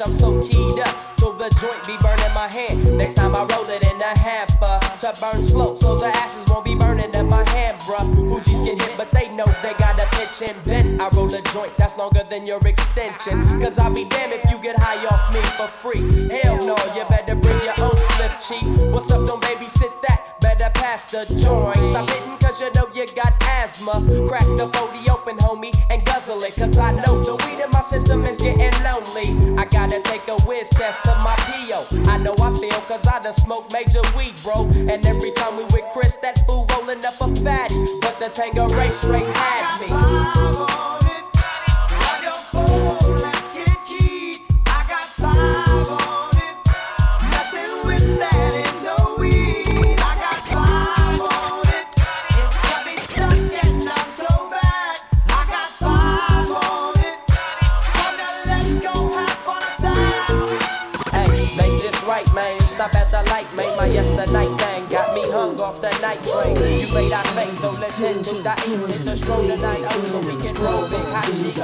no 0.00 0.06
crutch, 0.06 0.08
I'm 0.08 0.14
so 0.14 0.46
keyed 0.46 0.80
up. 0.80 1.16
Till 1.16 1.32
the 1.32 1.50
joint 1.60 1.84
be 1.86 1.96
burning 1.98 2.32
my 2.34 2.46
hand. 2.46 2.96
Next 2.96 3.14
time 3.14 3.34
I 3.34 3.44
roll 3.50 3.68
it 3.68 3.82
in 3.82 4.00
a 4.00 4.18
hamper 4.18 4.78
to 4.98 5.20
burn 5.20 5.42
slow, 5.42 5.74
so 5.74 5.98
the 5.98 6.06
ashes 6.06 6.46
won't 6.48 6.64
be 6.64 6.74
burning 6.74 7.12
in 7.12 7.28
my 7.28 7.48
hand, 7.50 7.76
bruh. 7.80 8.06
Hoogies 8.30 8.64
get 8.64 8.80
hit, 8.80 8.96
but 8.96 9.10
they 9.10 9.28
know 9.34 9.46
they 9.62 9.74
got 9.74 9.98
a 9.98 10.06
pitch 10.16 10.42
and 10.42 10.56
bend. 10.64 11.02
I 11.02 11.08
roll 11.10 11.32
a 11.34 11.42
joint 11.52 11.76
that's 11.76 11.96
longer 11.96 12.22
than 12.30 12.46
your 12.46 12.60
extension. 12.66 13.42
Cause 13.60 13.78
I'll 13.78 13.94
be 13.94 14.08
damned 14.08 14.32
if 14.32 14.50
you 14.50 14.62
get 14.62 14.78
high 14.78 15.04
off 15.06 15.32
me 15.32 15.42
for 15.58 15.68
free. 15.82 16.02
Hell 16.30 16.56
no, 16.64 16.76
you 16.94 17.04
better 17.08 17.34
bring 17.34 17.60
your 17.64 17.78
own 17.78 17.96
slip 18.14 18.34
cheek. 18.40 18.92
What's 18.92 19.10
up, 19.10 19.26
don't 19.26 19.42
babysit 19.42 19.90
that? 20.02 20.40
Better 20.40 20.70
pass 20.74 21.04
the 21.04 21.26
joint. 21.34 21.76
Stop 21.76 22.08
hitting 22.08 22.38
cause 22.38 22.60
you 22.60 22.72
know 22.74 22.88
you 22.94 23.06
got 23.14 23.34
asthma. 23.42 23.98
Crack 24.28 24.46
the 24.56 24.70
40 24.72 24.98
lonely. 28.98 29.56
I 29.58 29.64
gotta 29.64 30.00
take 30.02 30.26
a 30.28 30.36
whiz 30.42 30.68
test 30.70 31.02
to 31.04 31.10
my 31.22 31.34
PO. 31.36 32.10
I 32.10 32.18
know 32.18 32.34
I 32.40 32.54
feel 32.56 32.80
cause 32.82 33.06
I 33.06 33.22
done 33.22 33.32
smoked 33.32 33.72
major 33.72 34.02
weed, 34.16 34.34
bro. 34.42 34.66
And 34.66 35.04
every 35.06 35.30
time 35.32 35.56
we 35.56 35.64
with 35.64 35.84
Chris, 35.92 36.14
that 36.22 36.44
fool 36.46 36.66
rolling 36.72 37.04
up 37.04 37.20
a 37.20 37.28
fatty. 37.42 37.74
But 38.00 38.18
the 38.18 38.28
Tanqueray 38.28 38.92
straight 38.92 39.26
had 39.26 39.80
me. 39.80 40.57
So 67.58 67.72
let's 67.72 68.00
head 68.00 68.22
to 68.22 68.34
the 68.34 68.54
east. 68.70 68.88
Hit 68.88 69.04
the 69.04 69.16
stroll 69.16 69.46
tonight, 69.46 69.82
oh, 69.82 70.02
so 70.04 70.18
we 70.20 70.40
can 70.40 70.54
roll 70.62 70.82
big 70.88 71.04
hot 71.10 71.24
sheets. 71.26 71.58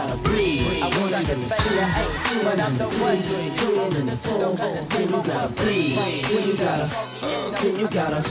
I 0.83 0.89
wish 0.99 1.13
I 1.13 1.25
could 1.25 1.39
fade 1.39 1.73
your 1.73 1.89
eight, 2.03 2.45
but 2.45 2.61
I'm 2.61 2.77
the 2.77 2.89
one 2.99 3.19
just 3.19 3.61
in 3.99 4.07
the 4.07 4.17
two. 4.17 4.39
Don't 4.39 4.59
cut 4.59 4.75
the 4.75 4.83
same 4.83 5.15
on 5.15 5.27
my 5.27 5.47
breathe. 5.49 5.97
Then 5.97 6.49
you 6.49 6.57
gotta, 6.57 6.87
then 7.63 7.77
you 7.79 7.89
gotta. 7.89 8.23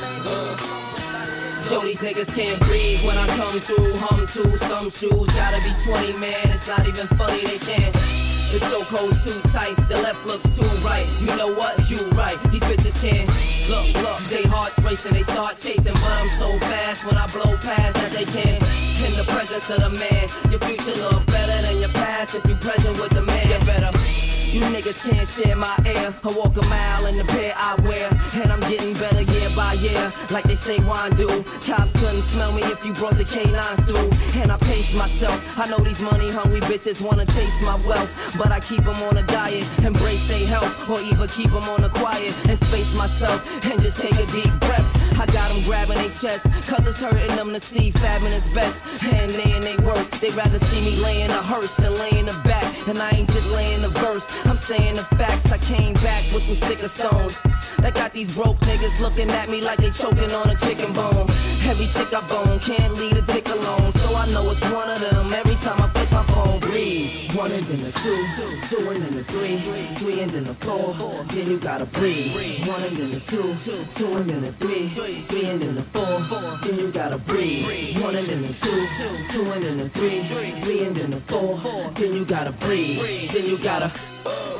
Show 1.69 1.79
these 1.79 1.99
niggas 1.99 2.35
can't 2.35 2.59
breathe 2.61 3.01
when 3.05 3.17
I 3.17 3.27
come 3.37 3.59
through. 3.61 3.95
Hum 3.95 4.27
to 4.27 4.57
some 4.57 4.89
shoes, 4.89 5.27
gotta 5.27 5.61
be 5.63 5.73
20, 5.85 6.13
man. 6.19 6.33
It's 6.43 6.67
not 6.67 6.85
even 6.85 7.07
funny, 7.07 7.45
they 7.45 7.59
can't. 7.59 8.22
The 8.53 8.59
chokehold's 8.69 9.17
too 9.23 9.49
tight, 9.49 9.73
the 9.89 9.97
left 9.97 10.27
looks 10.27 10.43
too 10.55 10.85
right. 10.85 11.07
You 11.19 11.35
know 11.37 11.51
what? 11.55 11.73
You 11.89 11.97
right. 12.13 12.37
These 12.51 12.61
bitches 12.61 12.93
can't. 13.01 13.27
Look, 13.67 14.03
look, 14.03 14.19
they 14.29 14.43
hearts 14.43 14.77
racing, 14.85 15.13
they 15.13 15.23
start 15.23 15.57
chasing, 15.57 15.91
but 15.93 16.03
I'm 16.03 16.29
so 16.37 16.59
fast 16.59 17.03
when 17.03 17.17
I 17.17 17.25
blow 17.33 17.57
past 17.57 17.95
that 17.95 18.11
they 18.11 18.25
can't. 18.25 18.61
In 19.01 19.17
the 19.17 19.25
presence 19.25 19.71
of 19.71 19.81
the 19.81 19.89
man, 19.89 20.29
your 20.51 20.59
future 20.69 20.93
look 21.01 21.25
better 21.25 21.61
than 21.65 21.79
your 21.79 21.89
past 21.97 22.35
if 22.35 22.45
you 22.45 22.53
present 22.57 22.95
with 23.01 23.09
the 23.09 23.23
man. 23.23 23.49
You 23.49 23.65
better. 23.65 24.32
You 24.53 24.61
niggas 24.69 25.09
can't 25.09 25.27
share 25.27 25.55
my 25.55 25.75
air. 25.83 26.13
I 26.23 26.27
walk 26.37 26.55
a 26.57 26.65
mile 26.67 27.07
in 27.07 27.17
the 27.17 27.23
pair 27.23 27.55
I 27.57 27.73
wear, 27.81 28.07
and 28.35 28.51
I'm 28.51 28.59
getting 28.69 28.93
better 28.93 29.23
year 29.23 29.49
by 29.55 29.73
year, 29.73 30.13
like 30.29 30.43
they 30.43 30.53
say 30.53 30.77
wine 30.85 31.09
do. 31.15 31.27
Cops 31.65 31.91
couldn't 31.93 32.21
smell 32.21 32.51
me 32.51 32.61
if 32.61 32.85
you 32.85 32.93
brought 32.93 33.17
the 33.17 33.23
canines 33.23 33.81
through, 33.89 34.11
and 34.39 34.51
I 34.51 34.57
pace 34.57 34.93
myself. 34.93 35.41
I 35.57 35.67
know 35.71 35.79
these 35.79 36.01
money 36.01 36.29
hungry 36.29 36.61
bitches 36.61 37.01
wanna 37.01 37.25
taste 37.25 37.59
my 37.63 37.77
wealth, 37.87 38.11
but 38.37 38.51
I 38.51 38.59
keep 38.59 38.83
them 38.83 39.01
on 39.09 39.17
a 39.17 39.23
diet, 39.23 39.65
embrace 39.83 40.27
their 40.27 40.45
health, 40.45 40.87
or 40.87 41.01
even 41.01 41.27
keep 41.29 41.49
them 41.49 41.67
on 41.73 41.81
the 41.81 41.89
quiet 41.89 42.31
and 42.47 42.59
space 42.59 42.95
myself 42.95 43.41
and 43.65 43.81
just 43.81 43.97
take 43.97 44.19
a 44.19 44.25
deep 44.27 44.53
breath. 44.59 44.92
I 45.23 45.25
got 45.27 45.53
them 45.53 45.63
grabbing 45.63 45.95
their 45.95 46.09
chest, 46.09 46.51
cause 46.67 46.85
it's 46.85 46.99
hurting 46.99 47.33
them 47.37 47.53
to 47.53 47.59
see 47.61 47.91
fabbing 47.91 48.35
is 48.35 48.45
best. 48.47 48.83
And 49.05 49.31
they 49.31 49.53
and 49.53 49.63
they 49.63 49.77
worst, 49.77 50.11
they 50.19 50.31
rather 50.31 50.59
see 50.59 50.83
me 50.83 51.01
laying 51.01 51.29
a 51.29 51.41
hearse 51.41 51.77
than 51.77 51.93
laying 51.95 52.27
a 52.27 52.33
back. 52.43 52.65
And 52.89 52.99
I 52.99 53.09
ain't 53.11 53.29
just 53.29 53.49
laying 53.53 53.85
a 53.85 53.87
verse, 54.03 54.27
I'm 54.45 54.57
saying 54.57 54.95
the 54.95 55.03
facts. 55.15 55.49
I 55.49 55.59
came 55.59 55.93
back 56.03 56.23
with 56.33 56.43
some 56.43 56.55
sicker 56.67 56.89
stones. 56.89 57.39
That 57.77 57.93
got 57.93 58.11
these 58.11 58.35
broke 58.35 58.57
niggas 58.67 58.99
looking 58.99 59.29
at 59.29 59.47
me 59.47 59.61
like 59.61 59.77
they 59.77 59.91
choking 59.91 60.31
on 60.31 60.49
a 60.49 60.57
chicken 60.57 60.91
bone. 60.91 61.29
Every 61.71 61.87
chick 61.87 62.13
I 62.13 62.19
bone 62.27 62.59
can't 62.59 62.93
leave 62.95 63.15
a 63.15 63.21
dick 63.21 63.47
alone. 63.47 63.93
So 63.93 64.15
I 64.17 64.27
know 64.33 64.51
it's 64.51 64.61
one 64.71 64.89
of 64.89 64.99
them 64.99 65.31
every 65.31 65.55
time 65.63 65.81
I 65.81 66.02
my 66.27 66.33
phone. 66.33 66.59
Breathe. 66.59 67.31
One 67.35 67.51
and 67.51 67.65
then 67.65 67.83
the 67.83 67.91
two, 67.91 68.27
two 68.69 68.89
and 68.89 69.01
then 69.01 69.15
the 69.15 69.23
three, 69.23 69.57
three 69.95 70.21
and 70.21 70.31
then 70.31 70.43
the 70.43 70.53
four. 70.53 70.93
Then 71.25 71.49
you 71.49 71.59
gotta 71.59 71.85
breathe. 71.85 72.67
One 72.67 72.83
and 72.83 72.95
then 72.95 73.11
the 73.11 73.19
two, 73.19 73.55
two 73.95 74.17
and 74.17 74.29
then 74.29 74.41
the 74.41 74.51
three, 74.53 74.89
three 74.89 75.45
and 75.45 75.61
then 75.61 75.75
the 75.75 75.83
four. 75.83 76.19
Then 76.63 76.79
you 76.79 76.91
gotta 76.91 77.17
breathe. 77.17 78.01
One 78.01 78.15
and 78.15 78.27
then 78.27 78.41
the 78.43 78.53
two, 78.53 78.87
two 79.31 79.51
and 79.51 79.63
then 79.63 79.77
the 79.77 79.89
three, 79.89 80.21
three 80.61 80.85
and 80.85 80.95
then 80.95 81.11
the 81.11 81.19
four. 81.21 81.57
Then 81.95 82.13
you 82.13 82.25
gotta 82.25 82.51
breathe. 82.51 83.31
Then 83.31 83.45
you 83.45 83.57
gotta, 83.57 83.91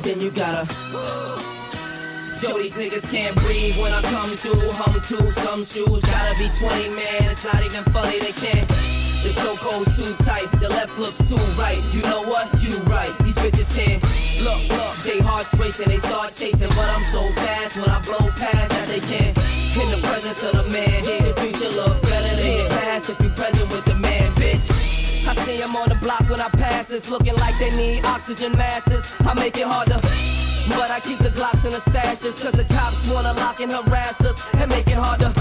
then 0.02 0.20
you 0.20 0.30
gotta. 0.30 0.66
Show 2.40 2.58
these 2.58 2.74
niggas 2.74 3.10
can't 3.10 3.36
breathe 3.36 3.78
when 3.78 3.92
I 3.92 4.02
come 4.02 4.36
through. 4.36 4.68
Hum 4.72 5.00
to 5.00 5.32
some 5.32 5.64
shoes, 5.64 6.02
gotta 6.02 6.38
be 6.38 6.48
20, 6.58 6.88
man. 6.90 7.30
It's 7.30 7.44
not 7.44 7.62
even 7.64 7.84
funny, 7.84 8.18
they 8.18 8.32
can't. 8.32 8.93
The 9.24 9.32
chokehold's 9.40 9.88
too 9.96 10.12
tight, 10.24 10.44
the 10.60 10.68
left 10.68 10.98
looks 10.98 11.16
too 11.16 11.40
right. 11.56 11.80
You 11.94 12.02
know 12.02 12.28
what? 12.28 12.44
You 12.60 12.76
right. 12.84 13.08
These 13.24 13.34
bitches 13.40 13.72
can't. 13.72 14.02
Look, 14.44 14.60
look, 14.68 15.00
they 15.00 15.18
hearts 15.24 15.48
racing, 15.54 15.88
they 15.88 15.96
start 15.96 16.34
chasing, 16.34 16.68
but 16.76 16.84
I'm 16.92 17.02
so 17.04 17.32
fast 17.40 17.80
when 17.80 17.88
I 17.88 18.00
blow 18.02 18.28
past 18.36 18.68
that 18.68 18.86
they 18.86 19.00
can't. 19.00 19.32
In 19.80 19.88
the 19.88 20.06
presence 20.06 20.44
of 20.44 20.52
the 20.52 20.68
man, 20.68 21.00
the 21.24 21.32
future 21.40 21.72
look 21.72 21.96
better 22.02 22.36
than 22.36 22.64
the 22.64 22.68
past 22.68 23.08
if 23.08 23.18
you 23.18 23.30
present 23.30 23.70
with 23.70 23.86
the 23.86 23.94
man, 23.94 24.30
bitch. 24.34 24.68
I 25.26 25.34
see 25.46 25.56
them 25.56 25.74
on 25.74 25.88
the 25.88 25.96
block 26.04 26.28
when 26.28 26.42
I 26.42 26.50
pass, 26.60 26.90
it's 26.90 27.08
looking 27.08 27.34
like 27.36 27.58
they 27.58 27.74
need 27.78 28.04
oxygen 28.04 28.52
masses. 28.52 29.10
I 29.20 29.32
make 29.32 29.56
it 29.56 29.66
harder. 29.66 30.00
But 30.68 30.90
I 30.90 31.00
keep 31.00 31.18
the 31.18 31.28
Glocks 31.30 31.64
in 31.64 31.72
the 31.72 31.78
stashes 31.78 32.40
Cause 32.42 32.52
the 32.52 32.64
cops 32.64 33.08
wanna 33.10 33.34
lock 33.34 33.60
and 33.60 33.70
harass 33.70 34.18
us 34.22 34.54
And 34.54 34.70
make 34.70 34.86
it 34.86 34.96
harder 34.96 35.32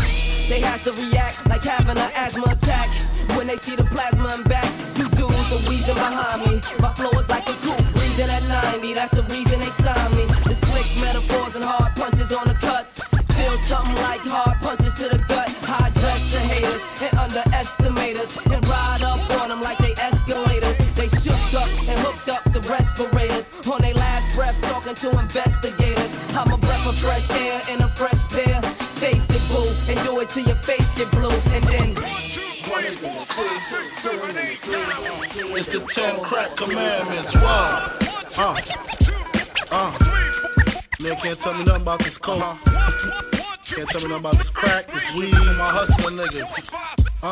They 0.50 0.62
has 0.62 0.84
to 0.84 0.92
react 0.94 1.48
like 1.48 1.64
having 1.64 1.98
an 1.98 2.12
asthma 2.16 2.52
attack 2.52 2.90
When 3.38 3.48
they 3.48 3.58
see 3.58 3.76
the 3.76 3.84
plasma 3.84 4.36
and 4.38 4.44
back 4.50 4.70
You 4.96 5.08
do 5.10 5.28
the 5.54 5.70
wheezing 5.70 5.96
behind 5.96 6.42
me. 6.46 6.62
My 6.80 6.92
flow 6.94 7.14
is 7.20 7.30
like 7.30 7.48
a 7.48 7.54
coupe, 7.62 7.86
breathing 7.94 8.30
at 8.30 8.44
90. 8.74 8.94
That's 8.94 9.14
the 9.14 9.24
reason 9.30 9.60
they 9.60 9.74
signed 9.86 10.16
me. 10.18 10.26
The 10.50 10.56
slick 10.66 10.88
metaphors 11.02 11.56
and 11.56 11.64
hard 11.64 11.96
punches 11.96 12.32
on 12.32 12.48
the 12.48 12.56
cuts. 12.56 13.06
Feel 13.38 13.58
something 13.70 13.96
like 14.10 14.22
hard 14.26 14.58
punches 14.62 14.94
to 15.00 15.10
the 15.14 15.20
gut. 15.30 15.50
High 15.62 15.92
dress 16.02 16.22
the 16.34 16.40
haters 16.40 16.82
and 17.06 17.14
underestimate 17.20 18.18
us. 18.18 18.34
And 18.50 18.66
ride 18.68 19.04
up 19.04 19.22
on 19.42 19.50
them 19.50 19.62
like 19.62 19.78
they 19.78 19.94
escalators. 19.94 20.78
They 20.98 21.10
shook 21.22 21.44
up 21.54 21.70
and 21.86 21.98
hooked 22.02 22.30
up 22.30 22.44
the 22.50 22.62
respirators. 22.66 23.54
On 23.70 23.82
their 23.82 23.94
last 23.94 24.36
breath, 24.36 24.58
talking 24.64 24.96
to 24.96 25.10
investigators. 25.20 26.12
I'm 26.34 26.52
a 26.52 26.58
breath 26.58 26.88
of 26.88 26.96
fresh 26.98 27.30
air 27.32 27.62
in 27.70 27.83
and 29.90 30.00
do 30.04 30.20
it 30.20 30.30
till 30.30 30.46
your 30.46 30.56
face 30.58 30.88
get 30.96 31.10
blue. 31.12 31.30
And 31.54 31.64
then. 31.66 31.96
It's 35.56 35.68
the 35.68 35.80
ten 35.92 36.20
crack 36.22 36.56
commandments. 36.56 37.34
Wow. 37.36 37.98
Uh. 38.38 38.60
Uh. 39.72 39.92
Man 41.02 41.16
can't 41.18 41.40
tell 41.40 41.54
me 41.54 41.64
nothing 41.66 41.82
about 41.82 42.00
this 42.00 42.18
coke. 42.18 42.40
Can't 43.64 43.90
tell 43.90 44.02
me 44.02 44.08
nothing 44.08 44.20
about 44.20 44.38
this 44.38 44.50
crack, 44.50 44.88
this 44.88 45.14
weed, 45.16 45.34
my 45.34 45.70
hustling 45.70 46.18
niggas. 46.18 46.74
Uh. 47.22 47.32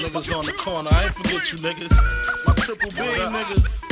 Niggas 0.00 0.36
on 0.36 0.46
the 0.46 0.52
corner. 0.52 0.90
I 0.92 1.04
ain't 1.04 1.14
forget 1.14 1.52
you 1.52 1.58
niggas. 1.58 2.46
My 2.46 2.54
triple 2.54 2.88
B 2.90 2.96
niggas. 2.96 3.82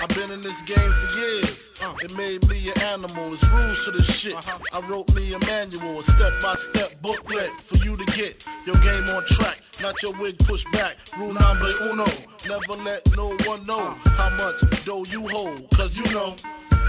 I've 0.00 0.08
been 0.14 0.30
in 0.30 0.40
this 0.40 0.62
game 0.62 0.92
for 0.92 1.18
years. 1.18 1.47
Uh, 1.88 1.94
it 2.02 2.16
made 2.16 2.46
me 2.50 2.68
an 2.68 2.78
animal. 2.82 3.32
It's 3.32 3.48
rules 3.48 3.84
to 3.86 3.90
the 3.92 4.02
shit. 4.02 4.34
I 4.74 4.80
wrote 4.88 5.14
me 5.14 5.32
a 5.32 5.38
manual, 5.46 6.00
a 6.00 6.02
step 6.02 6.32
by 6.42 6.54
step 6.54 6.90
booklet 7.00 7.50
for 7.60 7.76
you 7.84 7.96
to 7.96 8.04
get 8.12 8.46
your 8.66 8.76
game 8.76 9.08
on 9.16 9.24
track. 9.24 9.60
Not 9.80 10.02
your 10.02 10.12
wig 10.18 10.38
pushed 10.40 10.70
back. 10.72 10.96
Rule 11.16 11.32
number 11.32 11.72
uno. 11.82 12.04
Never 12.46 12.82
let 12.84 13.16
no 13.16 13.34
one 13.46 13.64
know 13.66 13.94
how 14.16 14.30
much 14.36 14.60
dough 14.84 15.04
you 15.08 15.28
hold. 15.28 15.70
Cause 15.70 15.96
you 15.96 16.04
know. 16.12 16.36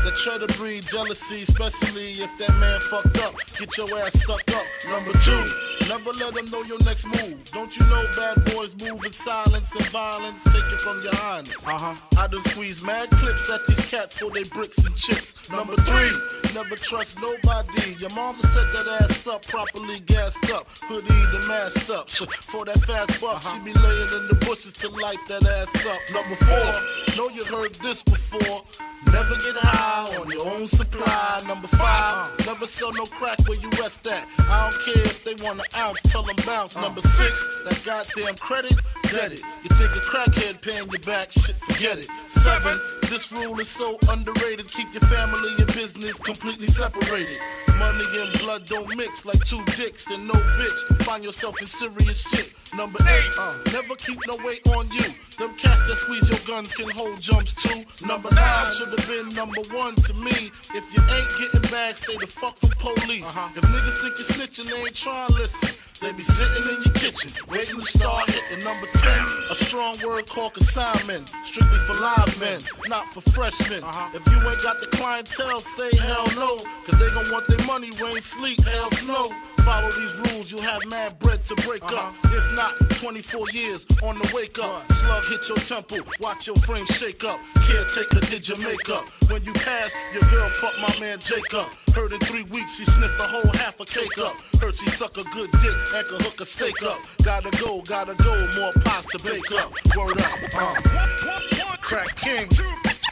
That 0.06 0.16
try 0.16 0.38
to 0.38 0.48
breed 0.58 0.84
jealousy, 0.88 1.44
especially 1.44 2.12
if 2.24 2.32
that 2.38 2.56
man 2.58 2.80
fucked 2.88 3.20
up. 3.20 3.36
Get 3.60 3.78
your 3.78 4.00
ass 4.00 4.16
stuck 4.16 4.40
up. 4.56 4.66
Number 4.88 5.12
two, 5.20 5.44
never 5.92 6.12
let 6.24 6.34
them 6.34 6.46
know 6.52 6.64
your 6.64 6.80
next 6.86 7.06
move. 7.06 7.38
Don't 7.52 7.76
you 7.76 7.86
know 7.88 8.06
bad 8.16 8.44
boys 8.54 8.74
move 8.80 9.04
in 9.04 9.12
silence 9.12 9.76
and 9.76 9.86
violence? 9.90 10.44
Take 10.46 10.72
it 10.72 10.80
from 10.80 11.02
your 11.04 11.16
highness. 11.16 11.68
Uh 11.68 11.78
huh. 11.78 11.96
I 12.18 12.28
done 12.28 12.42
squeeze 12.44 12.84
mad 12.86 13.12
clips 13.12 13.52
at 13.52 13.66
these 13.68 13.86
cats 13.92 14.18
for 14.18 14.32
they 14.32 14.44
bricks 14.44 14.86
and 14.86 14.96
chips. 14.96 15.52
Number 15.52 15.76
three, 15.76 16.12
never 16.56 16.76
trust 16.76 17.20
nobody. 17.22 17.96
Your 18.00 18.14
mama 18.16 18.40
set 18.40 18.72
that 18.72 19.02
ass 19.02 19.28
up 19.28 19.46
properly 19.48 20.00
gassed 20.06 20.50
up. 20.52 20.68
Hoodie 20.88 21.26
the 21.36 21.46
masked 21.48 21.90
up. 21.90 22.10
For 22.50 22.66
that 22.66 22.80
fast 22.82 23.20
buck, 23.22 23.42
she 23.42 23.60
be 23.60 23.74
laying 23.74 24.10
in 24.16 24.28
the 24.28 24.38
bushes 24.46 24.74
to 24.74 24.90
light 24.90 25.20
that 25.28 25.46
ass 25.46 25.86
up. 25.86 26.02
Number 26.14 26.36
four, 26.48 27.18
know 27.18 27.30
you 27.30 27.44
heard 27.46 27.76
this 27.76 28.02
before. 28.04 28.64
Never 29.12 29.36
get 29.38 29.56
high 29.56 29.89
on 29.90 30.30
your 30.30 30.48
own 30.50 30.68
supply. 30.68 31.42
Number 31.48 31.68
five, 31.68 32.46
never 32.46 32.68
sell 32.68 32.94
no 32.94 33.06
crack 33.06 33.38
where 33.48 33.58
you 33.58 33.70
rest 33.80 34.06
at. 34.08 34.26
I 34.48 34.70
don't 34.70 34.84
care 34.86 35.04
if 35.06 35.24
they 35.24 35.34
want 35.44 35.60
an 35.60 35.66
ounce, 35.78 36.02
tell 36.04 36.24
them 36.24 36.36
bounce. 36.46 36.76
Number 36.76 37.02
six, 37.02 37.48
that 37.66 37.82
goddamn 37.86 38.36
credit, 38.36 38.76
get 39.04 39.32
it. 39.32 39.42
You 39.64 39.70
think 39.78 39.92
a 39.96 40.00
crackhead 40.00 40.62
paying 40.62 40.90
you 40.92 41.00
back, 41.00 41.32
shit, 41.32 41.56
forget 41.56 41.98
it. 41.98 42.08
Seven, 42.30 42.80
this 43.10 43.32
rule 43.32 43.60
is 43.60 43.70
so 43.70 43.98
underrated. 44.10 44.68
Keep 44.68 44.94
your 44.94 45.02
family 45.10 45.54
and 45.58 45.68
business 45.74 46.14
completely 46.20 46.68
separated. 46.68 47.38
Money 47.80 48.06
and 48.22 48.40
blood 48.40 48.66
don't 48.66 48.96
mix 48.96 49.26
like 49.26 49.44
two 49.46 49.64
dicks 49.78 50.10
and 50.12 50.28
no 50.28 50.34
bitch. 50.34 51.02
Find 51.04 51.24
yourself 51.24 51.60
in 51.60 51.68
serious 51.68 52.30
shit. 52.30 52.54
Number 52.78 53.00
eight, 53.02 53.32
uh, 53.40 53.56
never 53.74 53.96
keep 53.96 54.20
no 54.28 54.38
weight 54.46 54.62
on 54.76 54.88
you. 54.92 55.10
Them 55.40 55.56
cats 55.58 55.82
that 55.88 55.96
squeeze 55.96 56.30
your 56.30 56.40
guns 56.46 56.74
can 56.74 56.90
hold 56.90 57.20
jumps 57.20 57.54
too. 57.56 57.82
Number 58.06 58.30
nine 58.36 58.66
should 58.76 58.90
have 58.90 59.08
been 59.08 59.30
number 59.30 59.62
one 59.74 59.79
to 59.80 60.14
me. 60.14 60.52
If 60.76 60.86
you 60.92 61.02
ain't 61.16 61.32
getting 61.40 61.72
back, 61.72 61.96
stay 61.96 62.18
the 62.18 62.28
fuck 62.28 62.58
from 62.58 62.72
police. 62.78 63.24
Uh-huh. 63.24 63.50
If 63.56 63.64
niggas 63.64 63.96
think 64.02 64.14
you're 64.20 64.28
snitching, 64.28 64.70
they 64.70 64.76
ain't 64.76 64.96
trying 64.96 65.30
to 65.30 65.34
listen. 65.36 65.72
They 66.02 66.12
be 66.12 66.24
sitting 66.24 66.64
in 66.68 66.84
your 66.84 66.94
kitchen, 66.94 67.32
waiting 67.48 67.80
to 67.80 67.86
start 67.86 68.30
hitting 68.30 68.64
number 68.64 68.88
10. 68.92 69.12
A 69.52 69.56
strong 69.56 69.96
word 70.06 70.28
called 70.28 70.54
consignment, 70.54 71.30
strictly 71.44 71.80
for 71.80 71.94
live 71.94 72.40
men, 72.40 72.60
not 72.88 73.08
for 73.08 73.22
freshmen. 73.32 73.84
Uh-huh. 73.84 74.18
If 74.18 74.28
you 74.32 74.38
ain't 74.50 74.62
got 74.62 74.82
the 74.82 74.88
clientele, 74.88 75.60
say 75.62 75.96
hell 75.96 76.28
no. 76.36 76.58
Cause 76.84 77.00
they 77.00 77.10
gon' 77.16 77.32
want 77.32 77.48
their 77.48 77.66
money, 77.66 77.90
rain, 78.04 78.20
sleet, 78.20 78.60
hell, 78.64 78.92
snow. 78.92 79.28
Follow 79.64 79.92
these 79.92 80.16
rules, 80.32 80.52
you'll 80.52 80.62
have 80.62 80.82
mad 80.90 81.18
bread 81.20 81.44
to 81.46 81.56
break 81.68 81.84
up. 81.84 82.14
If 82.26 82.56
not, 82.56 82.74
24 83.00 83.50
years 83.52 83.86
on 84.04 84.18
the 84.20 84.32
wake 84.34 84.60
up. 84.60 84.92
Slug 84.92 85.24
hit 85.26 85.48
your 85.48 85.58
temple, 85.58 86.00
watch 86.22 86.48
your 86.48 86.56
frame 86.58 86.86
shake 86.86 87.24
up. 87.24 87.40
Caretaker 87.68 88.20
did 88.28 88.48
your 88.48 88.58
makeup. 88.60 89.08
When 89.30 89.44
you 89.44 89.54
pass, 89.54 89.92
your 90.14 90.24
girl 90.32 90.50
fucked 90.50 90.80
my 90.80 90.94
man 91.00 91.20
Jacob. 91.20 91.68
Heard 91.96 92.14
in 92.14 92.20
three 92.20 92.44
weeks 92.44 92.78
she 92.78 92.86
sniffed 92.86 93.20
a 93.20 93.24
whole 93.24 93.52
half 93.54 93.80
a 93.80 93.86
cake 93.86 94.18
up. 94.20 94.36
Heard 94.60 94.76
she 94.76 94.88
suck 94.88 95.18
a 95.18 95.24
good 95.32 95.52
dick 95.64 95.78
and 95.96 96.08
could 96.08 96.22
hook 96.22 96.42
a 96.42 96.46
steak 96.46 96.82
up. 96.84 97.00
Gotta 97.24 97.52
go, 97.58 97.82
gotta 97.82 98.16
go, 98.16 98.36
more 98.60 98.74
pots 98.84 99.06
to 99.08 99.20
bake 99.24 99.52
up. 99.60 99.72
Word 99.96 100.20
up, 100.22 100.40
uh. 100.56 101.78
Crack 101.82 102.16
King, 102.16 102.48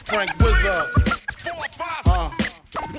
Frank 0.04 0.36
Wizard. 0.38 0.86
Uh. 2.06 2.30
me 2.92 2.98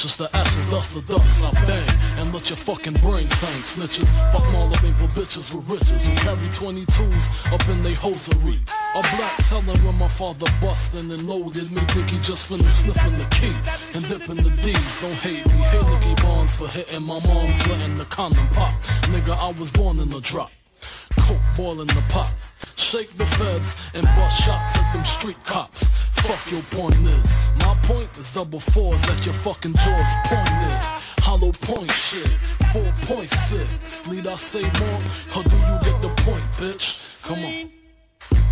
Ashes 0.00 0.16
to 0.16 0.34
ashes, 0.34 0.64
dust 0.70 0.94
to 0.94 1.02
dust. 1.02 1.44
I 1.44 1.50
bang 1.66 1.98
and 2.16 2.32
let 2.32 2.48
your 2.48 2.56
fucking 2.56 2.94
brains 3.04 3.34
hang. 3.34 3.60
Snitches, 3.60 4.08
fuck 4.32 4.46
all 4.54 4.70
up 4.70 4.78
for 4.78 5.20
bitches 5.20 5.54
with 5.54 5.68
riches 5.68 6.06
who 6.06 6.14
carry 6.16 6.48
22s 6.48 7.52
up 7.52 7.68
in 7.68 7.82
they 7.82 7.92
hosiery. 7.92 8.60
A 8.94 9.02
black 9.02 9.36
teller 9.44 9.76
when 9.84 9.98
my 9.98 10.08
father 10.08 10.46
bustin' 10.58 11.10
and 11.10 11.24
loaded 11.24 11.70
me. 11.70 11.82
Think 11.92 12.08
he 12.08 12.18
just 12.20 12.46
finished 12.46 12.80
sniffing 12.80 13.18
the 13.18 13.26
key 13.26 13.52
and 13.92 14.08
dipping 14.08 14.36
the 14.36 14.48
D's. 14.64 15.02
Don't 15.02 15.12
hate 15.20 15.44
me, 15.44 15.60
hate 15.68 15.86
Nicky 15.86 16.22
Barnes 16.22 16.54
for 16.54 16.68
hitting 16.68 17.02
my 17.02 17.20
mom's 17.26 17.66
letting 17.68 17.94
the 17.96 18.06
condom 18.06 18.48
pop. 18.54 18.72
Nigga, 19.12 19.36
I 19.38 19.50
was 19.60 19.70
born 19.70 19.98
in 19.98 20.08
the 20.08 20.20
drop. 20.22 20.50
Coke 21.18 21.42
boil 21.58 21.82
in 21.82 21.88
the 21.88 22.02
pot. 22.08 22.32
Shake 22.76 23.10
the 23.10 23.26
feds 23.26 23.76
and 23.92 24.06
bust 24.16 24.42
shots 24.42 24.78
at 24.78 24.94
them 24.94 25.04
street 25.04 25.44
cops. 25.44 25.84
Fuck 26.22 26.50
your 26.50 26.62
point 26.70 26.96
is. 27.06 27.36
Point 27.90 28.18
is 28.18 28.32
double 28.32 28.60
fours 28.60 29.02
at 29.02 29.26
your 29.26 29.34
fucking 29.34 29.74
jaws 29.74 30.12
pointed. 30.26 30.78
Hollow 31.26 31.50
point 31.50 31.90
shit. 31.90 32.30
4.6. 32.70 34.12
Need 34.12 34.28
I 34.28 34.36
say 34.36 34.62
more? 34.62 35.00
Or 35.34 35.42
do 35.42 35.56
you 35.56 35.76
get 35.82 36.00
the 36.00 36.12
point, 36.22 36.44
bitch? 36.52 37.20
Come 37.24 37.44
on. 37.44 37.72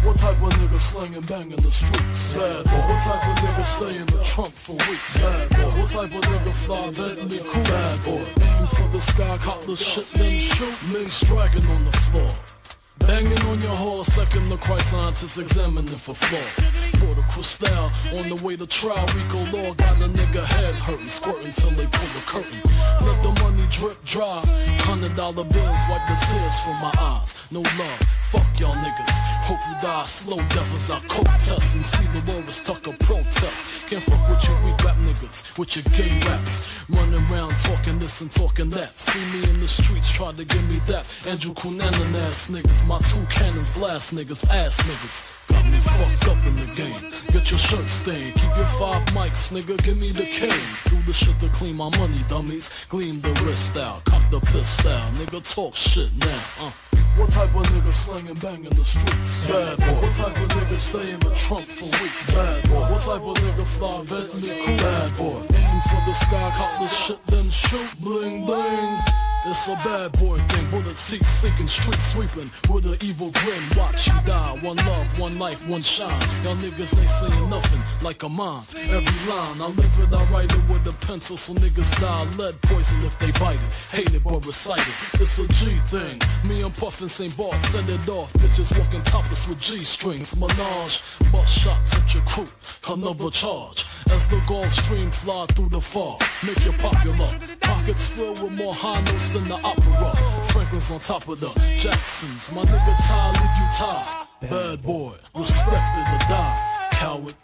What 0.02 0.16
type 0.16 0.42
of 0.42 0.52
nigga 0.54 0.80
slinging 0.80 1.20
bang 1.20 1.52
in 1.52 1.56
the 1.56 1.70
streets? 1.70 2.32
Bad 2.34 2.64
boy. 2.64 2.82
What 2.90 3.02
type 3.04 3.28
of 3.28 3.36
nigga 3.44 3.64
stay 3.64 3.98
in 3.98 4.06
the 4.06 4.24
trunk 4.24 4.50
for 4.50 4.72
weeks? 4.72 5.22
Bad 5.22 5.50
boy. 5.50 5.80
What 5.80 5.90
type 5.90 6.14
of 6.16 6.24
nigga 6.24 6.52
fly 6.54 6.90
Bentley 6.90 7.38
cool? 7.38 7.62
Bad 7.62 8.04
boy. 8.04 8.42
Aim 8.42 8.66
for 8.66 8.88
the 8.88 9.00
sky, 9.00 9.38
cop 9.38 9.60
the 9.60 9.76
shit, 9.76 10.06
then 10.18 10.40
shoot. 10.40 10.92
Men 10.92 11.08
striking 11.10 11.64
on 11.68 11.84
the 11.84 11.92
floor. 11.92 12.57
Banging 12.98 13.40
on 13.46 13.60
your 13.60 13.72
horse, 13.72 14.08
second 14.08 14.48
the 14.48 14.56
Christ 14.56 14.90
scientists 14.90 15.38
examining 15.38 15.86
for 15.86 16.14
flaws. 16.14 16.70
Pour 17.00 17.14
the 17.14 17.22
crystal 17.22 17.90
on 18.18 18.28
the 18.28 18.40
way 18.44 18.56
to 18.56 18.66
trial. 18.66 19.06
RICO 19.06 19.56
Law 19.56 19.74
got 19.74 20.00
a 20.02 20.08
nigga 20.08 20.44
head 20.44 20.74
hurting, 20.74 21.08
squirting 21.08 21.52
till 21.52 21.70
they 21.70 21.86
pull 21.86 22.08
the 22.16 22.24
curtain. 22.26 22.60
Let 23.06 23.22
the 23.22 23.32
money 23.42 23.66
drip 23.70 24.02
dry. 24.04 24.42
Hundred 24.80 25.14
dollar 25.14 25.44
bills 25.44 25.80
wipe 25.88 26.06
the 26.08 26.16
tears 26.26 26.60
from 26.60 26.76
my 26.80 26.92
eyes. 26.98 27.50
No 27.50 27.60
love, 27.60 28.00
fuck 28.30 28.48
y'all 28.60 28.74
niggas. 28.74 29.37
Hope 29.48 29.66
you 29.66 29.80
die 29.80 30.04
slow 30.04 30.36
I 30.36 31.00
coke 31.08 31.24
test 31.38 31.74
and 31.74 31.82
see 31.82 32.04
the 32.12 32.22
Loris 32.30 32.62
Tucker 32.62 32.94
protest. 33.00 33.88
Can't 33.88 34.02
fuck 34.02 34.28
with 34.28 34.46
you 34.46 34.54
weak 34.62 34.84
rap 34.84 34.98
niggas, 34.98 35.58
with 35.58 35.74
your 35.74 35.84
gay 35.96 36.20
raps. 36.28 36.68
Running 36.90 37.14
around 37.32 37.56
talking 37.56 37.98
this 37.98 38.20
and 38.20 38.30
talking 38.30 38.68
that. 38.68 38.90
See 38.90 39.24
me 39.32 39.48
in 39.48 39.58
the 39.60 39.66
streets, 39.66 40.10
try 40.10 40.32
to 40.32 40.44
give 40.44 40.68
me 40.68 40.80
that. 40.84 41.08
Andrew 41.26 41.54
Cunanan 41.54 42.14
ass 42.26 42.50
niggas, 42.50 42.86
my 42.86 42.98
two 42.98 43.24
cannons 43.30 43.70
blast 43.70 44.14
niggas, 44.14 44.46
ass 44.50 44.82
niggas. 44.82 45.26
Got 45.48 45.64
me 45.64 45.80
fucked 45.80 46.28
up 46.28 46.46
in 46.46 46.54
the 46.56 46.66
game. 46.74 47.10
Get 47.28 47.50
your 47.50 47.58
shirt 47.58 47.88
stained. 47.88 48.34
Keep 48.34 48.54
your 48.54 48.66
five 48.78 49.02
mics, 49.16 49.50
nigga. 49.50 49.82
Give 49.82 49.98
me 49.98 50.10
the 50.10 50.24
cane. 50.24 50.68
Do 50.90 51.00
the 51.06 51.14
shit 51.14 51.40
to 51.40 51.48
clean 51.48 51.76
my 51.76 51.88
money, 51.96 52.22
dummies. 52.28 52.68
Gleam 52.90 53.18
the 53.22 53.30
wrist 53.46 53.78
out. 53.78 54.04
Cock 54.04 54.30
the 54.30 54.40
pistol. 54.40 54.92
Nigga, 55.16 55.40
talk 55.54 55.74
shit 55.74 56.10
now. 56.18 56.42
Uh. 56.60 56.87
What 57.18 57.30
type 57.30 57.54
of 57.54 57.66
nigga 57.66 57.92
slinging 57.92 58.34
bang 58.34 58.64
in 58.64 58.70
the 58.70 58.84
streets? 58.84 59.48
Bad 59.48 59.78
boy. 59.78 60.06
What 60.06 60.14
type 60.14 60.36
of 60.36 60.48
nigga 60.48 60.78
stay 60.78 61.10
in 61.10 61.18
the 61.18 61.34
trunk 61.34 61.64
for 61.64 61.84
weeks? 61.84 62.30
Bad 62.32 62.68
boy. 62.70 62.80
What 62.92 63.02
type 63.02 63.22
of 63.22 63.36
nigga 63.36 63.66
fly 63.66 64.04
Bentley 64.04 64.54
cool? 64.64 64.76
Bad 64.76 65.16
boy. 65.18 65.56
Aim 65.56 65.80
for 65.82 66.00
the 66.06 66.14
sky, 66.14 66.52
cop 66.56 66.78
the 66.78 66.88
shit, 66.88 67.26
then 67.26 67.50
shoot. 67.50 67.90
Bling 68.00 68.46
bling. 68.46 69.27
It's 69.50 69.66
a 69.66 69.76
bad 69.76 70.12
boy 70.12 70.36
thing, 70.36 70.70
bullet 70.70 70.98
seats 70.98 71.26
sinking, 71.26 71.68
street 71.68 71.98
sweeping 72.00 72.50
with 72.70 72.84
an 72.84 72.98
evil 73.00 73.30
grin. 73.30 73.62
Watch 73.78 74.06
you 74.06 74.12
die, 74.26 74.58
one 74.60 74.76
love, 74.76 75.18
one 75.18 75.38
life, 75.38 75.66
one 75.66 75.80
shine. 75.80 76.20
Y'all 76.44 76.54
niggas 76.56 76.98
ain't 77.00 77.08
saying 77.08 77.48
nothing 77.48 77.82
like 78.02 78.22
a 78.24 78.28
mine. 78.28 78.62
Every 78.76 79.32
line, 79.32 79.62
I 79.62 79.68
live 79.68 79.98
it, 80.00 80.14
I 80.14 80.24
write 80.30 80.52
it 80.52 80.68
with 80.68 80.86
a 80.86 80.92
pencil, 81.06 81.38
so 81.38 81.54
niggas 81.54 81.98
die 81.98 82.36
lead 82.36 82.60
poison 82.60 83.00
if 83.06 83.18
they 83.20 83.30
bite 83.40 83.56
it. 83.56 83.74
Hate 83.90 84.12
it 84.12 84.22
but 84.22 84.44
recite 84.44 84.86
it. 84.86 85.20
It's 85.20 85.38
a 85.38 85.48
G 85.48 85.78
thing. 85.86 86.20
Me 86.44 86.60
and 86.60 86.74
Puffin 86.74 87.08
St. 87.08 87.34
Bart 87.34 87.58
send 87.72 87.88
it 87.88 88.06
off. 88.06 88.30
Bitches 88.34 88.78
walking 88.78 89.02
topless 89.02 89.48
with 89.48 89.60
G 89.60 89.82
strings. 89.82 90.38
Menage, 90.38 91.02
bust 91.32 91.58
shots 91.58 91.94
at 91.94 92.12
your 92.12 92.22
crew. 92.24 92.44
Another 92.86 93.30
charge. 93.30 93.86
As 94.10 94.28
the 94.28 94.42
Gulf 94.46 94.72
Stream 94.72 95.10
fly 95.10 95.46
through 95.46 95.68
the 95.68 95.80
fog, 95.80 96.22
make 96.44 96.62
you 96.64 96.72
popular. 96.72 97.28
Pockets 97.60 98.08
filled 98.08 98.42
with 98.42 98.52
more 98.52 98.72
high 98.72 99.00
notes 99.02 99.28
than 99.40 99.48
the 99.48 99.54
opera. 99.56 100.44
Franklin's 100.46 100.90
on 100.90 100.98
top 100.98 101.28
of 101.28 101.40
the 101.40 101.48
Jacksons. 101.78 102.52
My 102.52 102.62
nigga 102.62 102.96
Ty, 103.06 103.30
leave 103.32 104.42
you. 104.42 104.48
Bad 104.48 104.82
boy, 104.82 105.14
respected 105.34 106.04
to 106.12 106.26
die. 106.28 106.88
Coward. 106.92 107.34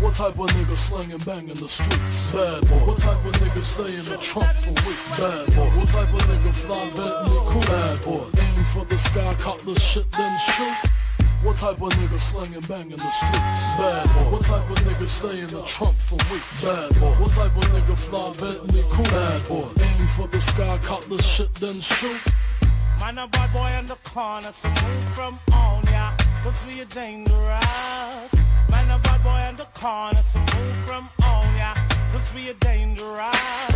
What 0.00 0.14
type 0.14 0.38
of 0.38 0.48
nigga 0.48 0.76
slinging 0.76 1.18
bang 1.18 1.48
in 1.48 1.54
the 1.54 1.68
streets? 1.68 2.32
Bad 2.32 2.68
boy. 2.68 2.86
What 2.86 2.98
type 2.98 3.24
of 3.24 3.32
nigga 3.34 3.62
stay 3.62 3.94
in 3.96 4.04
the 4.04 4.16
trunk 4.16 4.48
for 4.48 4.70
weeks? 4.70 5.20
Bad 5.20 5.46
boy. 5.54 5.68
What 5.76 5.88
type 5.88 6.14
of 6.14 6.22
nigga 6.22 6.52
fly 6.54 6.90
Bentley 6.90 7.38
cool? 7.50 7.60
Bad 7.62 8.04
boy. 8.04 8.40
Aim 8.40 8.64
for 8.64 8.84
the 8.86 8.98
sky, 8.98 9.34
cop 9.38 9.58
the 9.60 9.78
shit, 9.78 10.10
then 10.12 10.38
shoot. 10.38 10.90
What 11.42 11.56
type 11.56 11.80
of 11.80 11.88
nigga 11.94 12.20
slinging 12.20 12.60
bang 12.68 12.90
in 12.90 12.98
the 12.98 13.10
streets? 13.10 13.64
Bad 13.78 14.06
boy. 14.14 14.30
What 14.30 14.44
type 14.44 14.70
of 14.70 14.76
nigga 14.78 15.08
stay 15.08 15.40
in 15.40 15.46
the 15.46 15.62
trunk 15.62 15.94
for 15.94 16.16
weeks? 16.30 16.62
Bad 16.62 17.00
boy. 17.00 17.12
What 17.12 17.30
type 17.32 17.56
of 17.56 17.64
nigga 17.64 17.96
fly 17.96 18.32
Bentley 18.32 18.82
cool? 18.90 19.04
Bad 19.04 19.48
boy. 19.48 19.68
Aim 19.82 20.06
for 20.08 20.26
the 20.28 20.40
sky, 20.40 20.78
cop 20.82 21.02
the 21.04 21.20
shit, 21.22 21.52
then 21.54 21.80
shoot. 21.80 22.20
Man, 23.00 23.16
a 23.16 23.26
bad 23.26 23.52
boy 23.54 23.70
in 23.78 23.86
the 23.86 23.96
corner, 24.04 24.52
so 24.52 24.68
move 24.68 25.14
from 25.14 25.38
on 25.54 25.82
ya, 25.86 26.14
cause 26.44 26.60
we 26.66 26.82
are 26.82 26.84
dangerous. 26.84 28.32
Man, 28.70 28.90
a 28.90 28.98
bad 28.98 29.22
boy 29.22 29.48
in 29.48 29.56
the 29.56 29.64
corner, 29.72 30.20
so 30.20 30.38
move 30.38 30.84
from 30.84 31.08
on 31.24 31.54
ya, 31.56 31.74
cause 32.12 32.34
we 32.34 32.50
are 32.50 32.60
dangerous. 32.60 33.69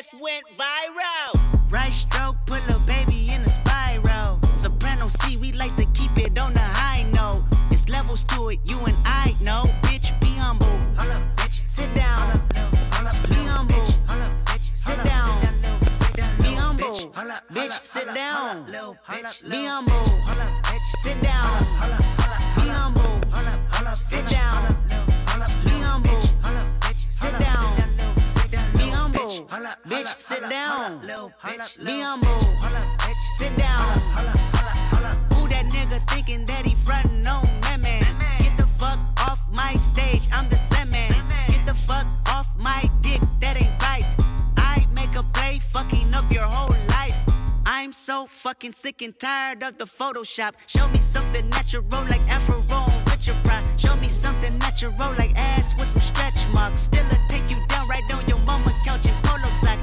Just 0.00 0.14
went 0.18 0.44
sit 30.40 30.50
down. 30.50 31.00
Be 31.84 32.00
humble, 32.00 32.40
sit 33.38 33.56
down. 33.56 33.86
Who 35.34 35.48
that 35.48 35.66
nigga 35.66 35.98
thinking 36.10 36.44
that 36.46 36.64
he 36.64 36.74
frontin' 36.74 37.26
on 37.26 37.44
that 37.62 37.80
man? 37.82 38.04
Get 38.38 38.56
the 38.56 38.66
fuck 38.78 38.98
off 39.28 39.40
my 39.52 39.74
stage, 39.74 40.22
I'm 40.32 40.48
the 40.48 40.58
semen. 40.58 41.12
Get 41.48 41.66
the 41.66 41.74
fuck 41.74 42.06
off 42.28 42.46
my 42.56 42.90
dick, 43.00 43.20
that 43.40 43.60
ain't 43.60 43.82
right. 43.82 44.06
I 44.56 44.86
make 44.94 45.14
a 45.16 45.22
play, 45.34 45.60
fucking 45.70 46.14
up 46.14 46.30
your 46.32 46.44
whole 46.44 46.76
life. 46.88 47.16
I'm 47.66 47.92
so 47.92 48.26
fucking 48.26 48.72
sick 48.72 49.02
and 49.02 49.18
tired 49.18 49.62
of 49.62 49.78
the 49.78 49.86
Photoshop. 49.86 50.52
Show 50.66 50.88
me 50.88 51.00
something 51.00 51.48
natural 51.50 51.84
like 52.08 52.20
Afro 52.28 52.60
with 53.20 53.26
your 53.26 53.36
pride. 53.44 53.66
Show 53.76 53.96
me 53.96 54.08
something 54.08 54.56
natural 54.58 54.92
like 55.18 55.32
ass 55.36 55.78
with 55.78 55.88
some 55.88 56.00
stretch 56.00 56.48
marks. 56.54 56.80
Still 56.80 57.04
a 57.06 57.18
take 57.28 57.48
you 57.50 57.56
down 57.68 57.88
right 57.88 58.02
on 58.14 58.26
your 58.26 58.38
mama 58.46 58.72
couch 58.84 59.06
in 59.06 59.14
polo 59.22 59.50
sock. 59.60 59.78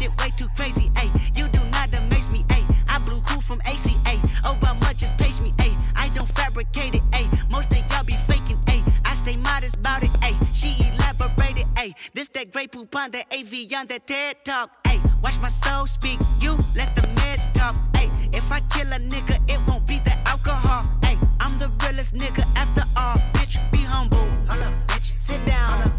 Shit 0.00 0.16
way 0.16 0.30
too 0.34 0.48
crazy. 0.56 0.90
Hey, 0.96 1.10
you 1.36 1.46
do 1.48 1.62
not 1.64 1.92
amaze 1.92 2.30
me. 2.32 2.46
Hey, 2.48 2.64
I 2.88 2.98
blew 3.00 3.20
cool 3.28 3.42
from 3.42 3.60
ACA. 3.66 4.16
Obama 4.48 4.96
just 4.96 5.14
page 5.18 5.38
me. 5.42 5.52
Hey, 5.60 5.74
I 5.94 6.08
don't 6.14 6.26
fabricate 6.26 6.94
it. 6.94 7.02
Hey, 7.12 7.28
most 7.52 7.70
of 7.74 7.84
y'all 7.90 8.02
be 8.04 8.16
faking. 8.26 8.58
Hey, 8.66 8.82
I 9.04 9.12
stay 9.12 9.36
modest 9.36 9.76
about 9.76 10.02
it. 10.02 10.08
Hey, 10.22 10.32
she 10.54 10.74
elaborated. 10.88 11.66
Hey, 11.76 11.94
this 12.14 12.28
that 12.28 12.50
Grey 12.50 12.66
Poupon 12.66 13.12
that 13.12 13.26
Evian 13.30 13.80
on 13.80 13.86
that 13.88 14.06
TED 14.06 14.42
talk. 14.42 14.70
Hey, 14.86 14.98
watch 15.22 15.38
my 15.42 15.50
soul 15.50 15.86
speak. 15.86 16.18
You 16.40 16.56
let 16.74 16.96
the 16.96 17.02
meds 17.20 17.52
talk. 17.52 17.76
Hey, 17.94 18.08
if 18.32 18.50
I 18.50 18.60
kill 18.72 18.90
a 18.94 18.98
nigga, 18.98 19.36
it 19.52 19.60
won't 19.68 19.86
be 19.86 19.98
the 19.98 20.16
alcohol. 20.26 20.82
Hey, 21.02 21.18
I'm 21.40 21.58
the 21.58 21.68
realest 21.84 22.14
nigga 22.14 22.46
after 22.56 22.84
all. 22.96 23.18
Bitch, 23.34 23.60
be 23.70 23.80
humble. 23.80 24.16
Hold 24.48 24.62
up, 24.62 24.72
bitch. 24.88 25.18
Sit 25.18 25.44
down. 25.44 25.92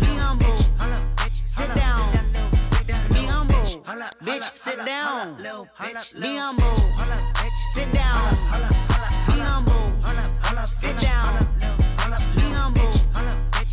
Be 0.00 0.06
humble. 0.06 0.56
Sit 1.44 1.74
down. 1.74 2.19
Bitch, 4.18 4.56
sit 4.56 4.84
down. 4.84 5.36
Be 5.36 6.36
humble. 6.36 6.76
Sit 7.74 7.92
down. 7.92 8.36
Be 9.26 9.38
humble. 9.40 9.92
Sit 10.70 10.98
down. 10.98 11.46
Be 12.36 12.42
humble. 12.50 12.92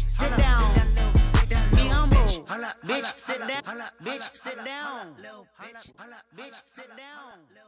Sit 0.07 0.37
down. 0.37 0.73
Be 1.71 1.87
humble. 1.87 2.17
Bitch, 2.85 3.19
sit 3.19 3.39
down. 3.47 3.63
Bitch, 4.03 4.37
sit 4.37 4.63
down. 4.63 5.15
Bitch, 6.35 6.61
sit 6.65 6.87
down. 6.95 7.66